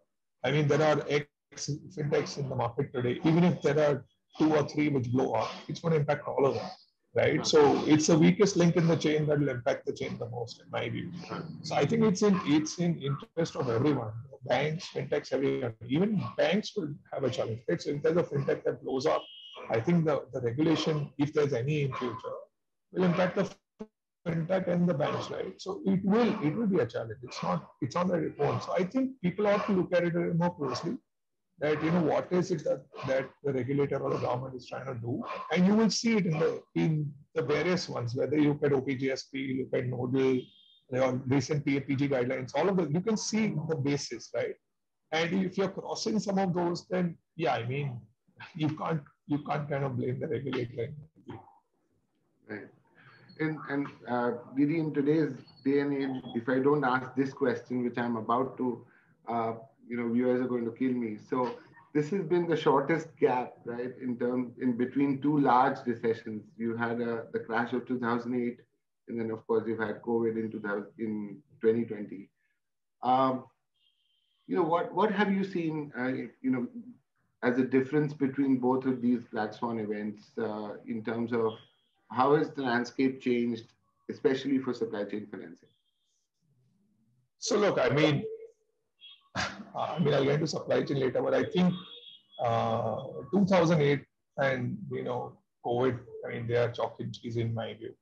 [0.44, 3.20] I mean, there are X fintechs in the market today.
[3.25, 4.05] Even if there are
[4.38, 6.70] two or three which blow up, it's going to impact all of them,
[7.16, 7.46] right?
[7.46, 10.61] So it's the weakest link in the chain that will impact the chain the most,
[10.61, 11.11] in my view.
[11.62, 14.12] So I think it's in it's in interest of everyone,
[14.44, 15.74] banks, fintechs, everyone.
[15.88, 17.61] Even banks will have a challenge.
[17.68, 19.22] It's if there's a fintech that blows up,
[19.70, 22.37] I think the, the regulation, if there's any in future,
[22.92, 23.50] will impact the
[24.26, 25.55] fintech and the banks, right?
[25.59, 27.20] So it will it will be a challenge.
[27.22, 28.62] It's not it's not it won't.
[28.62, 30.98] So I think people ought to look at it more closely
[31.59, 34.87] that you know what is it that, that the regulator or the government is trying
[34.87, 35.23] to do?
[35.53, 38.73] And you will see it in the in the various ones whether you look at
[38.73, 40.40] opgsp you look at nodal
[40.90, 44.55] the recent PAPG guidelines all of them you can see the basis right?
[45.12, 48.01] And if you're crossing some of those then yeah i mean
[48.55, 50.92] you can't you can't kind of blame the regulator.
[52.49, 52.69] Right.
[53.40, 55.33] And and uh, Didi, in today's
[55.64, 58.85] day and age if i don't ask this question which i'm about to
[59.29, 59.55] uh,
[59.88, 61.18] you know viewers are going to kill me.
[61.31, 61.57] So
[61.94, 66.44] this has been the shortest gap right in terms in between two large recessions.
[66.57, 68.61] You had a, the crash of 2008
[69.09, 72.29] and then of course you've had covid in 2000 in 2020
[73.03, 73.44] um,
[74.46, 76.66] you know what what have you seen uh, you know
[77.42, 81.53] as a difference between both of these black swan events uh, in terms of
[82.11, 83.72] how has the landscape changed
[84.09, 85.68] especially for supply chain financing?
[87.38, 88.25] So look i mean
[89.77, 91.75] I mean, I'll get into supply chain later, but I think
[92.45, 92.97] uh,
[93.33, 94.05] 2008
[94.39, 97.95] and, you know, COVID, I mean, they are chalk and cheese in my view.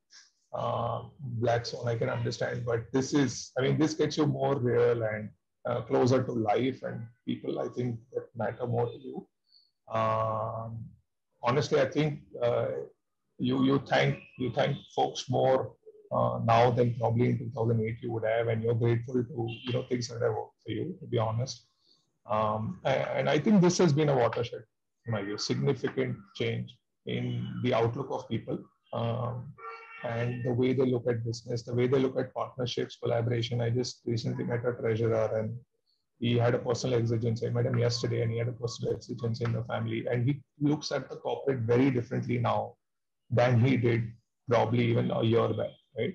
[0.55, 4.57] Uh, Black Swan, I can understand, but this is, I mean, this gets you more
[4.57, 5.31] real and
[5.67, 9.27] uh, closer to life and people, I think, that matter more to you.
[9.93, 10.85] Um,
[11.43, 12.69] honestly, I think uh,
[13.39, 15.73] you you thank you thank folks more
[16.14, 19.83] uh, now than probably in 2008 you would have, and you're grateful to you know
[19.88, 21.66] things that have worked for you, to be honest.
[22.31, 24.62] Um, and I think this has been a watershed,
[25.07, 26.74] in my view, significant change
[27.07, 28.59] in the outlook of people
[28.94, 29.53] um,
[30.05, 33.61] and the way they look at business, the way they look at partnerships, collaboration.
[33.61, 35.55] I just recently met a treasurer and
[36.18, 37.46] he had a personal exigency.
[37.46, 40.07] I met him yesterday and he had a personal exigency in the family.
[40.11, 42.77] And he looks at the corporate very differently now
[43.31, 44.12] than he did
[44.48, 46.15] probably even a year back right?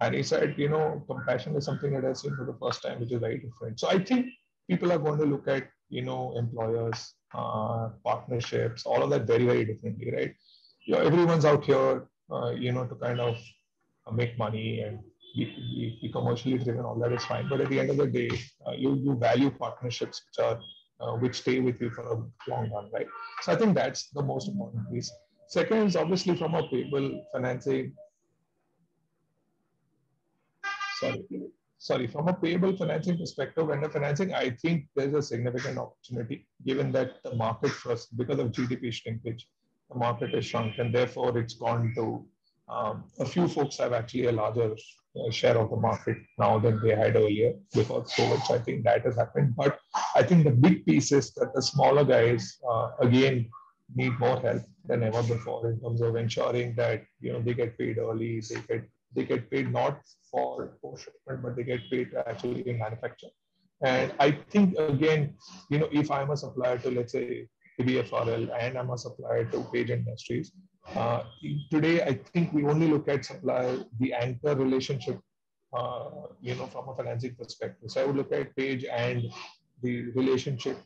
[0.00, 3.00] And he said, you know, compassion is something that I've seen for the first time,
[3.00, 3.80] which is very different.
[3.80, 4.26] So I think
[4.68, 9.46] people are going to look at, you know, employers, uh, partnerships, all of that very,
[9.46, 10.34] very differently, right?
[10.84, 13.38] You know, everyone's out here, uh, you know, to kind of
[14.12, 14.98] make money and
[15.34, 17.48] be, be, be, commercially driven, all that is fine.
[17.48, 18.30] But at the end of the day,
[18.66, 20.60] uh, you, you value partnerships which are
[21.00, 22.14] uh, which stay with you for a
[22.50, 23.06] long run, right?
[23.42, 25.10] So I think that's the most important piece.
[25.48, 27.92] Second is obviously from a payable financing
[31.00, 31.22] sorry,
[31.78, 36.92] sorry, from a payable financing perspective, vendor financing, I think there's a significant opportunity given
[36.92, 39.48] that the market first, because of GDP shrinkage,
[39.90, 42.26] the market has shrunk and therefore it's gone to
[42.68, 46.80] um, a few folks have actually a larger uh, share of the market now than
[46.82, 48.14] they had earlier because.
[48.14, 49.54] So I think that has happened.
[49.56, 49.78] But
[50.14, 53.48] I think the big piece is that the smaller guys, uh, again,
[53.94, 57.78] need more help than ever before in terms of ensuring that you know they get
[57.78, 60.00] paid early, they get they get paid not
[60.30, 63.32] for shipment, but they get paid actually in manufacture.
[63.82, 65.34] And I think again,
[65.70, 67.48] you know, if I'm a supplier to let's say
[67.80, 70.52] ABFRL and I'm a supplier to Page Industries,
[70.94, 71.24] uh,
[71.70, 75.18] today I think we only look at supplier the anchor relationship,
[75.72, 76.10] uh,
[76.40, 77.90] you know, from a financing perspective.
[77.90, 79.24] So I would look at Page and
[79.82, 80.78] the relationship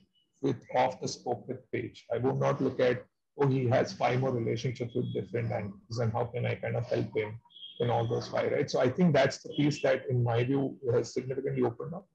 [0.43, 2.07] with off the spoke with Page.
[2.13, 3.05] I would not look at
[3.39, 6.87] oh he has five more relationships with different anchors and how can I kind of
[6.87, 7.39] help him
[7.81, 8.71] in all those five, right?
[8.71, 12.07] So I think that's the piece that, in my view, has significantly opened up.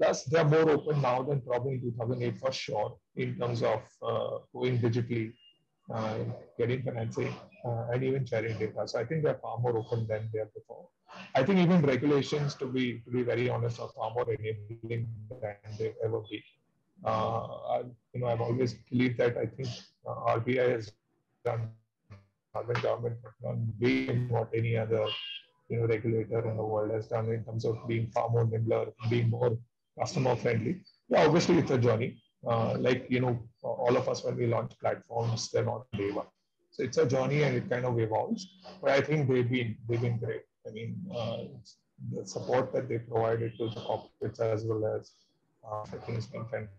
[0.00, 4.38] Plus, they're more open now than probably in 2008 for sure, in terms of uh,
[4.52, 5.32] going digitally,
[5.92, 6.18] uh,
[6.58, 7.32] getting financing,
[7.64, 8.86] uh, and even sharing data.
[8.86, 10.88] So I think they're far more open than they were before.
[11.34, 15.08] I think even regulations, to be to be very honest, are far more enabling
[15.40, 16.42] than they've ever been.
[17.04, 19.68] Uh, I, you know, I've always believed that I think
[20.08, 20.92] uh, RBI has
[21.44, 21.70] done,
[22.54, 25.06] government government done way what any other
[25.68, 28.86] you know regulator in the world has done in terms of being far more nimbler,
[29.10, 29.56] being more
[29.98, 30.82] customer friendly.
[31.08, 32.22] Yeah, obviously it's a journey.
[32.46, 36.26] Uh, like you know, all of us when we launch platforms, they're not day one.
[36.70, 38.46] So it's a journey and it kind of evolves.
[38.82, 40.42] But I think they've been they've been great.
[40.66, 41.44] I mean, uh,
[42.12, 45.12] the support that they provided to the corporates as well as
[45.66, 46.70] uh, I think it's been fantastic.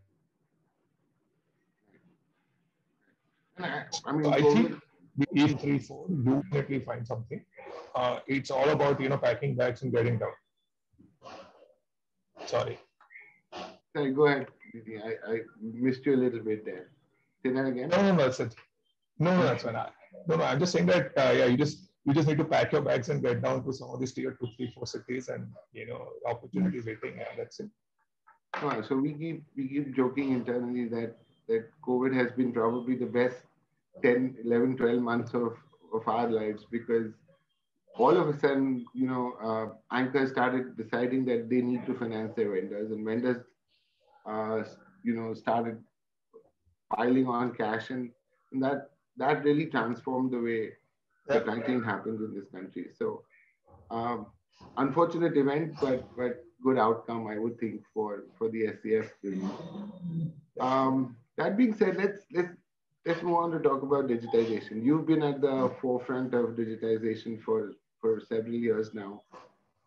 [3.57, 4.79] I, mean, so I think
[5.17, 7.43] the three four you definitely find something.
[7.95, 10.31] Uh, it's all about you know packing bags and getting down.
[12.45, 12.77] Sorry.
[13.95, 14.47] Sorry, go ahead.
[14.75, 16.89] I, I missed you a little bit there.
[17.41, 17.89] Say that again.
[17.89, 18.53] No, no, no, that's it.
[19.19, 19.73] No, no, that's fine.
[20.27, 22.71] no, no, I'm just saying that uh, yeah, you just you just need to pack
[22.71, 25.47] your bags and get down to some of these tier two, three, four cities, and
[25.71, 27.17] you know, opportunity waiting.
[27.17, 27.69] Yeah, that's it.
[28.61, 31.15] Oh, so we keep we keep joking internally that
[31.47, 33.37] that COVID has been probably the best
[34.03, 35.53] 10, 11, 12 months of,
[35.93, 37.11] of our lives because
[37.97, 42.33] all of a sudden, you know, uh, Anchor started deciding that they need to finance
[42.35, 43.43] their vendors, and vendors,
[44.25, 44.63] uh,
[45.03, 45.81] you know, started
[46.93, 48.11] piling on cash, and,
[48.51, 50.71] and that that really transformed the way
[51.27, 52.87] the banking happens in this country.
[52.97, 53.23] So,
[53.89, 54.27] um,
[54.77, 59.09] unfortunate event, but but good outcome, I would think, for for the SCF.
[60.59, 62.53] Um, that being said, let's let's
[63.05, 64.83] let's move on to talk about digitization.
[64.83, 69.21] You've been at the forefront of digitization for for several years now.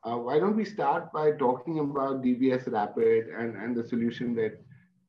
[0.04, 4.60] Uh, why don't we start by talking about DBS Rapid and and the solution that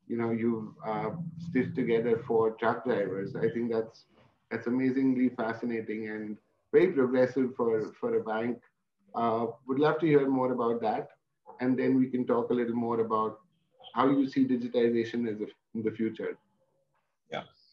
[0.07, 1.12] you know you've uh,
[1.49, 3.36] stitched together for truck drivers?
[3.36, 4.05] I think that's
[4.51, 6.38] that's amazingly fascinating and
[6.72, 8.57] very progressive for, for a bank.
[9.16, 11.10] Uh, would love to hear more about that.
[11.60, 13.39] And then we can talk a little more about
[13.93, 16.38] how you see digitization as a, in the future.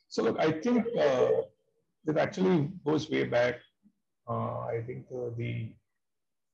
[0.09, 1.29] So look, I think uh,
[2.07, 3.57] it actually goes way back.
[4.29, 5.73] Uh, I think uh, the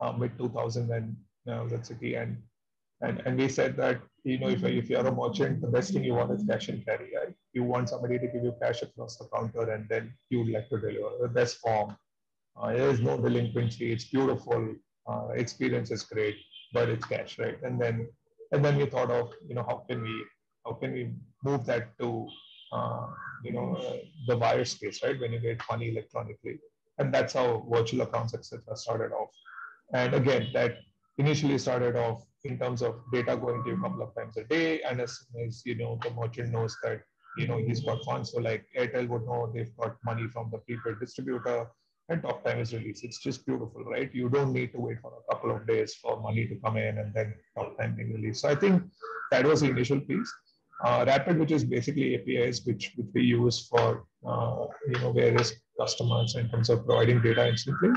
[0.00, 1.16] uh, mid 2000 and
[1.48, 2.36] uh, that Citi and
[3.00, 6.04] and and we said that you know if, if you're a merchant, the best thing
[6.04, 7.10] you want is cash and carry.
[7.16, 7.34] Right?
[7.52, 10.68] You want somebody to give you cash across the counter, and then you would like
[10.70, 11.96] to deliver the best form.
[12.56, 13.92] Uh, there is no delinquency.
[13.92, 14.74] It's beautiful.
[15.08, 16.36] Uh, experience is great,
[16.72, 17.60] but it's cash, right?
[17.62, 18.08] And then
[18.52, 20.24] and then we thought of you know how can we
[20.64, 22.28] how can we move that to
[22.72, 23.06] uh,
[23.42, 25.18] you know uh, the buyer space, right?
[25.18, 26.58] When you get money electronically,
[26.98, 28.76] and that's how virtual accounts etc.
[28.76, 29.30] started off.
[29.94, 30.76] And again, that
[31.18, 34.44] initially started off in terms of data going to you a couple of times a
[34.44, 34.82] day.
[34.82, 37.02] And as soon as you know the merchant knows that
[37.36, 40.58] you know he's got funds, so like Airtel would know they've got money from the
[40.58, 41.66] prepaid distributor,
[42.08, 43.04] and talk time is released.
[43.04, 44.10] It's just beautiful, right?
[44.12, 46.98] You don't need to wait for a couple of days for money to come in
[46.98, 48.42] and then talk time being released.
[48.42, 48.82] So I think
[49.30, 50.32] that was the initial piece.
[50.84, 55.52] Uh, Rapid, which is basically APIs, which, which we use for uh, you know various
[55.78, 57.90] customers in terms of providing data instantly.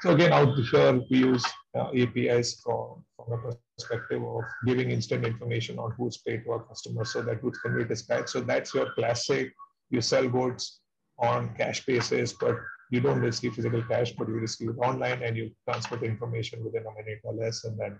[0.00, 1.44] So again, out here we use
[1.76, 6.64] uh, APIs from, from a perspective of giving instant information on who's paid to our
[6.64, 8.28] customers so that goods can be dispatched.
[8.28, 9.52] So that's your classic,
[9.90, 10.80] you sell goods
[11.18, 12.56] on cash basis, but
[12.90, 16.64] you don't receive physical cash, but you receive it online and you transfer the information
[16.64, 17.64] within a minute or less.
[17.64, 17.98] And then,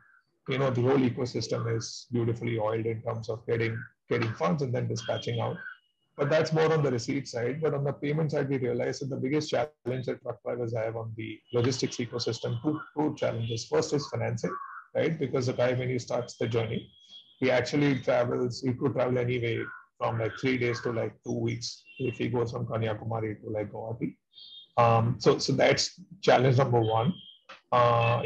[0.48, 3.76] you know, the whole ecosystem is beautifully oiled in terms of getting,
[4.10, 5.56] getting funds and then dispatching out.
[6.16, 7.60] But that's more on the receipt side.
[7.62, 10.96] But on the payment side, we realize that the biggest challenge that truck drivers have
[10.96, 13.66] on the logistics ecosystem, two, two challenges.
[13.66, 14.54] First is financing,
[14.96, 15.16] right?
[15.18, 16.90] Because the guy, when he starts the journey,
[17.38, 19.62] he actually travels, he could travel anyway
[19.98, 23.70] from like three days to like two weeks if he goes from Kanyakumari to like
[23.70, 24.16] Guwahati.
[24.76, 27.12] Um, so, so that's challenge number one.
[27.70, 28.22] Uh,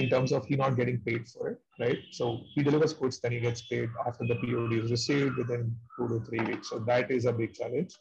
[0.00, 1.98] in terms of he not getting paid for it, right?
[2.12, 6.08] So he delivers goods, then he gets paid after the POD is received within two
[6.08, 6.70] to three weeks.
[6.70, 7.94] So that is a big challenge.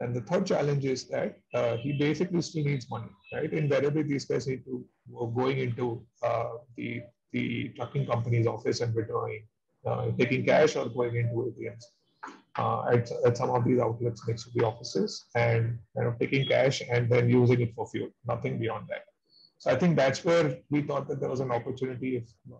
[0.00, 3.52] And the third challenge is that uh, he basically still needs money, right?
[3.52, 4.84] Invariably, these guys need to
[5.34, 7.02] going into uh, the
[7.32, 9.46] the trucking company's office and withdrawing,
[9.86, 11.84] uh, taking cash or going into ATMs.
[12.58, 16.46] Uh, at, at some of these outlets next to the offices and kind of taking
[16.46, 19.04] cash and then using it for fuel, nothing beyond that.
[19.62, 22.56] So I think that's where we thought that there was an opportunity if uh,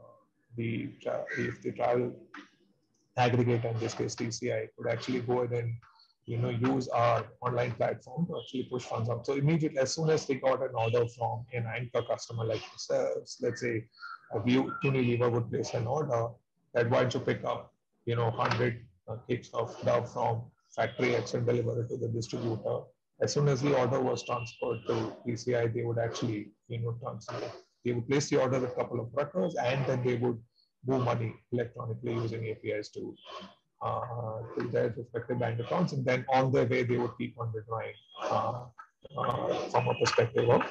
[0.56, 0.88] the
[1.36, 2.12] if the travel
[3.18, 5.74] aggregator, in this case TCI, could actually go ahead and
[6.26, 9.26] you know use our online platform to actually push funds out.
[9.26, 13.36] So immediately, as soon as they got an order from an anchor customer like yourselves,
[13.42, 13.84] let's say
[14.32, 16.28] a view Unilever would place an order
[16.72, 17.74] that wants to pick up
[18.06, 20.42] you know 100 uh, kits of Dove from
[20.76, 22.82] factory X and deliver it to the distributor
[23.20, 27.40] as soon as the order was transferred to TCI, they would actually, you know, transfer
[27.84, 30.38] They would place the order with a couple of truckers, and then they would
[30.86, 33.14] move money electronically using APIs to
[33.82, 37.52] uh, to their respective bank accounts, and then on their way they would keep on
[37.52, 38.64] withdrawing uh,
[39.18, 40.62] uh, from a perspective of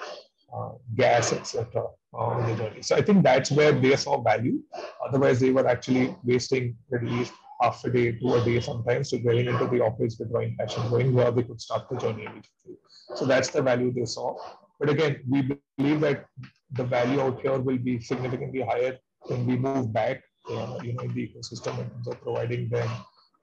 [0.54, 1.84] uh, gas, etc.
[2.14, 2.82] on the journey.
[2.82, 4.60] So I think that's where they saw value.
[5.06, 9.20] Otherwise, they were actually wasting at least half a day to a day sometimes to
[9.20, 12.76] going into the office withdrawing cash and going where they could start the journey immediately.
[13.16, 14.36] So that's the value they saw.
[14.80, 16.26] But again, we believe that
[16.72, 18.97] the value out here will be significantly higher
[19.28, 22.89] when we move back, uh, you know, in the ecosystem in terms of providing them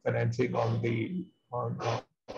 [0.04, 1.78] financing on the on,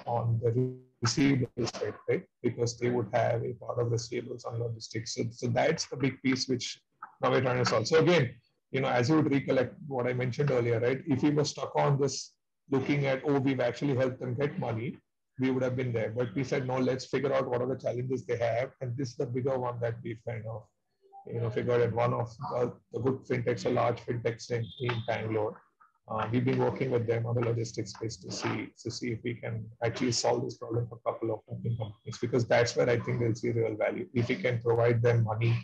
[0.07, 2.24] on the receivables side, right?
[2.43, 5.14] Because they would have a part of receivables on logistics.
[5.14, 6.81] So, so that's the big piece which
[7.22, 7.87] now we're trying to solve.
[7.87, 8.35] So again,
[8.71, 11.03] you know, as you would recollect what I mentioned earlier, right?
[11.07, 12.33] If we were stuck on this
[12.71, 14.97] looking at, oh, we've actually helped them get money,
[15.41, 16.12] we would have been there.
[16.16, 18.71] But we said, no, let's figure out what are the challenges they have.
[18.81, 20.64] And this is the bigger one that we've kind of,
[21.27, 22.31] you know, figured out one of
[22.93, 25.61] the, good fintechs, a large fintechs in, in Bangalore.
[26.09, 29.21] Uh, we've been working with them on the logistics space to see to see if
[29.23, 32.99] we can actually solve this problem for a couple of companies because that's where I
[32.99, 34.09] think they'll see real value.
[34.12, 35.57] If we can provide them money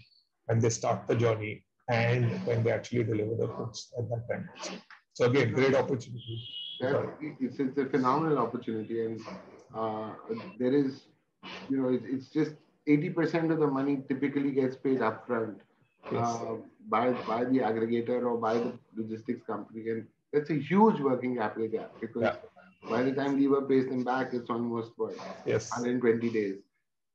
[0.44, 4.48] when they start the journey and when they actually deliver the goods at that time.
[5.14, 6.42] So again, great opportunity.
[7.40, 9.20] it's, it's a phenomenal opportunity, and
[9.74, 10.10] uh,
[10.58, 11.06] there is,
[11.70, 12.52] you know, it's, it's just
[12.88, 15.56] 80% of the money typically gets paid upfront
[16.12, 16.26] yes.
[16.26, 16.56] uh,
[16.88, 21.68] by by the aggregator or by the logistics company, and that's a huge working capital
[21.68, 22.36] gap because yeah.
[22.88, 25.14] by the time Lever pays them back, it's almost what
[25.44, 26.56] yes 120 days.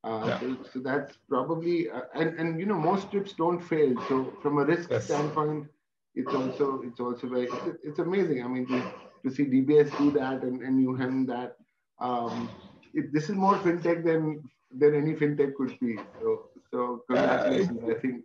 [0.04, 0.40] Uh, yeah.
[0.40, 3.94] so, so, that's probably uh, and and you know most trips don't fail.
[4.10, 5.06] So from a risk yes.
[5.06, 5.68] standpoint,
[6.16, 8.44] it's also it's also very it's, it's amazing.
[8.44, 8.82] I mean to,
[9.24, 11.58] to see DBS do that and and you have that.
[12.00, 12.50] Um,
[12.96, 14.42] it, this is more fintech than
[14.76, 15.98] than any fintech could be.
[16.20, 17.84] So so congratulations.
[17.84, 18.24] Uh, I think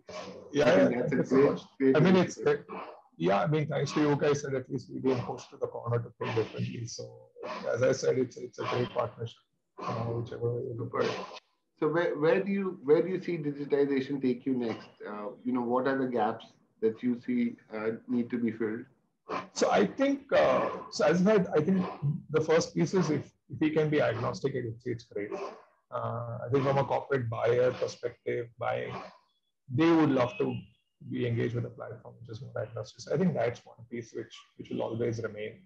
[0.51, 1.97] yeah, I think that's a great, great.
[1.97, 2.39] I mean it's.
[3.17, 5.67] yeah, I mean, thanks to you guys, said at least we didn't push to the
[5.67, 6.85] corner to think differently.
[6.87, 7.03] So,
[7.71, 9.37] as I said, it's it's a great partnership,
[9.83, 11.41] uh, whichever way you look at it.
[11.79, 14.89] So where, where do you where do you see digitization take you next?
[15.07, 16.47] Uh, you know, what are the gaps
[16.81, 18.85] that you see uh, need to be filled?
[19.53, 21.85] So I think, uh, so as I said, I think
[22.29, 25.31] the first piece is if, if we can be agnostic, it's, it's great.
[25.91, 28.93] Uh, I think from a corporate buyer perspective, buying,
[29.69, 30.55] they would love to
[31.11, 33.01] be engaged with the platform, which is more agnostic.
[33.01, 35.59] So I think that's one piece which, which will always remain.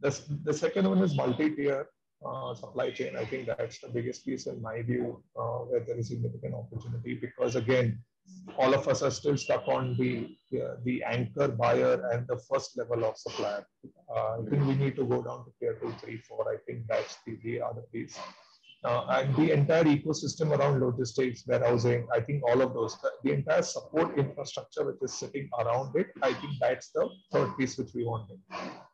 [0.00, 1.88] The, the second one is multi-tier
[2.24, 3.16] uh, supply chain.
[3.16, 7.14] I think that's the biggest piece in my view uh, where there is significant opportunity
[7.14, 7.98] because again,
[8.56, 12.78] all of us are still stuck on the uh, the anchor buyer and the first
[12.78, 13.66] level of supplier.
[14.14, 16.46] Uh, I think we need to go down to tier two, three, four.
[16.48, 18.18] I think that's the, the other piece.
[18.84, 23.62] Uh, and the entire ecosystem around logistics, warehousing, I think all of those, the, entire
[23.62, 28.04] support infrastructure which is sitting around it, I think that's the third piece which we
[28.04, 28.40] wanted.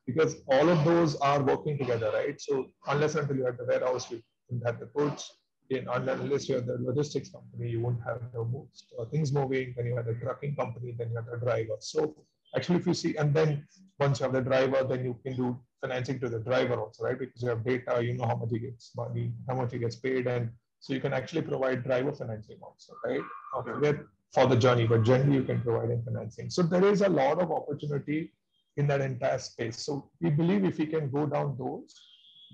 [0.09, 2.41] Because all of those are working together, right?
[2.41, 2.53] So
[2.93, 5.23] unless until you have the warehouse, you don't have the goods,
[5.71, 9.75] in, unless you have the logistics company, you won't have the moves, uh, things moving,
[9.77, 11.77] then you have the trucking company, then you have the driver.
[11.81, 12.17] So
[12.57, 13.67] actually if you see, and then
[13.99, 17.19] once you have the driver, then you can do financing to the driver also, right?
[17.19, 19.97] Because you have data, you know how much he gets money, how much he gets
[19.97, 20.51] paid, and
[20.81, 23.21] so you can actually provide driver financing also, right?
[23.59, 23.99] Okay.
[24.33, 26.51] For the journey, but generally you can provide in financing.
[26.51, 28.33] So there is a lot of opportunity
[28.79, 29.79] in that entire space.
[29.85, 31.95] So we believe if we can go down those,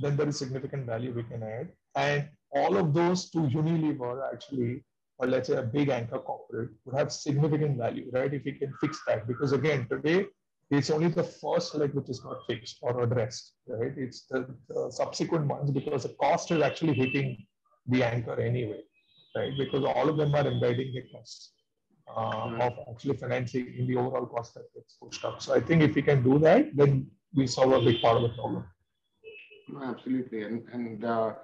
[0.01, 1.69] then there is significant value we can add.
[1.95, 4.85] And all of those to Unilever actually,
[5.19, 8.33] or let's say a big anchor corporate, would have significant value, right?
[8.33, 9.29] If we can fix that.
[9.29, 10.27] Because again, today
[10.71, 13.93] it's only the first leg which is not fixed or addressed, right?
[13.97, 17.47] It's the, the subsequent ones because the cost is actually hitting
[17.87, 18.81] the anchor anyway,
[19.37, 19.53] right?
[19.59, 21.54] Because all of them are embedding the costs uh,
[22.07, 25.43] of actually financing in the overall cost that gets pushed up.
[25.43, 28.23] So I think if we can do that, then we solve a big part of
[28.23, 28.65] the problem.
[29.83, 31.35] absolutely, and and uh,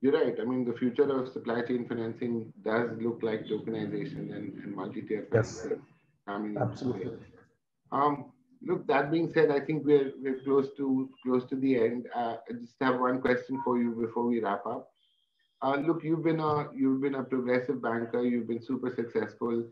[0.00, 0.34] you're right.
[0.40, 5.28] I mean, the future of supply chain financing does look like tokenization and, and multi-tier.
[5.32, 5.66] Yes.
[6.26, 7.12] I mean, absolutely.
[7.90, 8.32] Um,
[8.64, 12.08] look, that being said, I think we're we're close to close to the end.
[12.14, 14.88] Uh, I just have one question for you before we wrap up.
[15.62, 18.22] Uh, look, you've been a you've been a progressive banker.
[18.22, 19.64] You've been super successful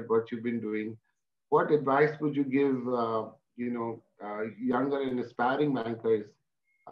[0.00, 0.96] at what you've been doing.
[1.48, 3.24] What advice would you give, uh,
[3.56, 4.42] you know, uh,
[4.72, 6.26] younger and aspiring bankers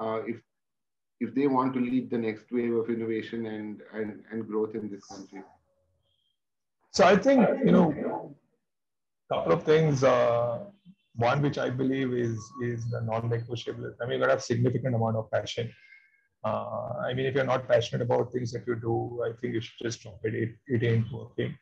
[0.00, 0.36] uh, if
[1.20, 4.90] if they want to lead the next wave of innovation and and, and growth in
[4.90, 5.42] this country?
[6.92, 7.86] So I think you know,
[9.30, 10.04] a couple of things.
[10.04, 10.64] Uh,
[11.18, 13.92] one which I believe is is the non-negotiable.
[14.00, 15.72] I mean, you got to have significant amount of passion.
[16.44, 19.60] Uh, I mean, if you're not passionate about things that you do, I think you
[19.60, 20.34] should just drop it.
[20.34, 21.58] It, it ain't working.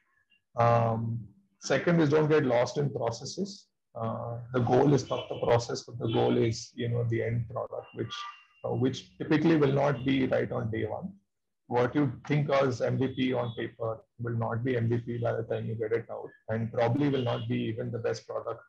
[0.57, 1.27] Um,
[1.61, 3.67] second is don't get lost in processes.
[3.95, 7.49] Uh, the goal is not the process, but the goal is you know the end
[7.51, 8.15] product, which
[8.65, 11.13] uh, which typically will not be right on day one.
[11.69, 15.75] What you think as MVP on paper will not be MVP by the time you
[15.75, 18.63] get it out, and probably will not be even the best product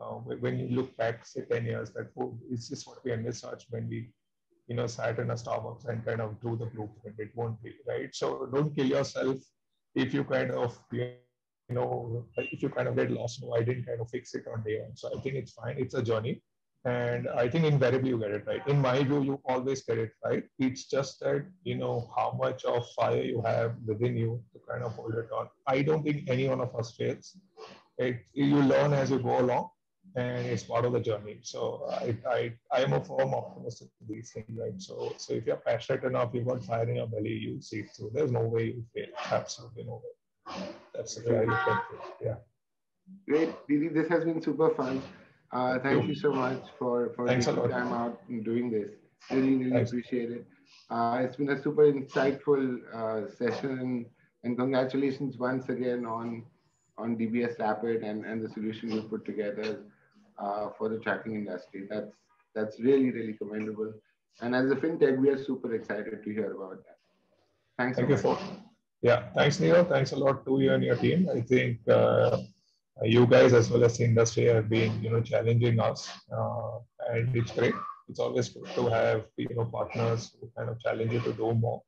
[0.00, 3.66] uh, when you look back, say 10 years, that oh, is this what we envisaged
[3.70, 4.10] when we,
[4.66, 7.18] you know, sat in a Starbucks and kind of do the blueprint?
[7.18, 8.14] It won't be, right?
[8.14, 9.36] So don't kill yourself
[9.94, 11.12] if you kind of, you
[11.68, 13.42] know, if you kind of get lost.
[13.42, 14.96] No, I didn't kind of fix it on day one.
[14.96, 15.76] So I think it's fine.
[15.78, 16.42] It's a journey.
[16.86, 18.66] And I think invariably you get it right.
[18.68, 20.44] In my view, you always get it right.
[20.58, 24.84] It's just that, you know, how much of fire you have within you to kind
[24.84, 25.48] of hold it on.
[25.66, 27.38] I don't think any one of us fails.
[27.96, 29.70] It, you learn as you go along
[30.16, 31.38] and it's part of the journey.
[31.42, 34.78] So I, I, I am a firm optimist of these things, right?
[34.80, 37.90] So, so if you're passionate enough, you've got fire in your belly, you see it
[37.96, 38.10] through.
[38.12, 39.06] There's no way you fail.
[39.32, 40.10] Absolutely no way.
[40.94, 41.78] That's I look.
[42.22, 42.34] Yeah.
[43.28, 43.88] Great, Didi.
[43.88, 45.02] This has been super fun.
[45.52, 46.08] Uh, thank you.
[46.08, 46.14] you.
[46.14, 48.90] so much for for taking time out and doing this.
[49.30, 49.90] Really, really Thanks.
[49.90, 50.46] appreciate it.
[50.90, 54.06] Uh, it's been a super insightful uh, session,
[54.42, 56.44] and congratulations once again on
[56.96, 59.80] on DBS Rapid and, and the solution you put together
[60.38, 61.86] uh, for the tracking industry.
[61.88, 62.12] That's
[62.54, 63.92] that's really really commendable.
[64.40, 66.98] And as a fintech, we are super excited to hear about that.
[67.78, 67.96] Thanks.
[67.98, 68.38] Thank so you for.
[69.04, 69.84] Yeah, thanks, Neil.
[69.84, 71.28] Thanks a lot to you and your team.
[71.28, 72.38] I think uh,
[73.02, 76.78] you guys, as well as the industry, have been you know challenging us, uh,
[77.10, 77.74] and it's great.
[78.08, 81.52] It's always good to have you know partners who kind of challenge you to do
[81.52, 81.82] more.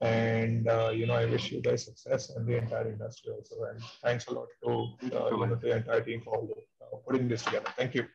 [0.00, 3.62] And uh, you know, I wish you guys success and the entire industry also.
[3.70, 4.70] And thanks a lot to
[5.16, 7.70] uh, you know, the entire team for all putting this together.
[7.76, 8.06] Thank you.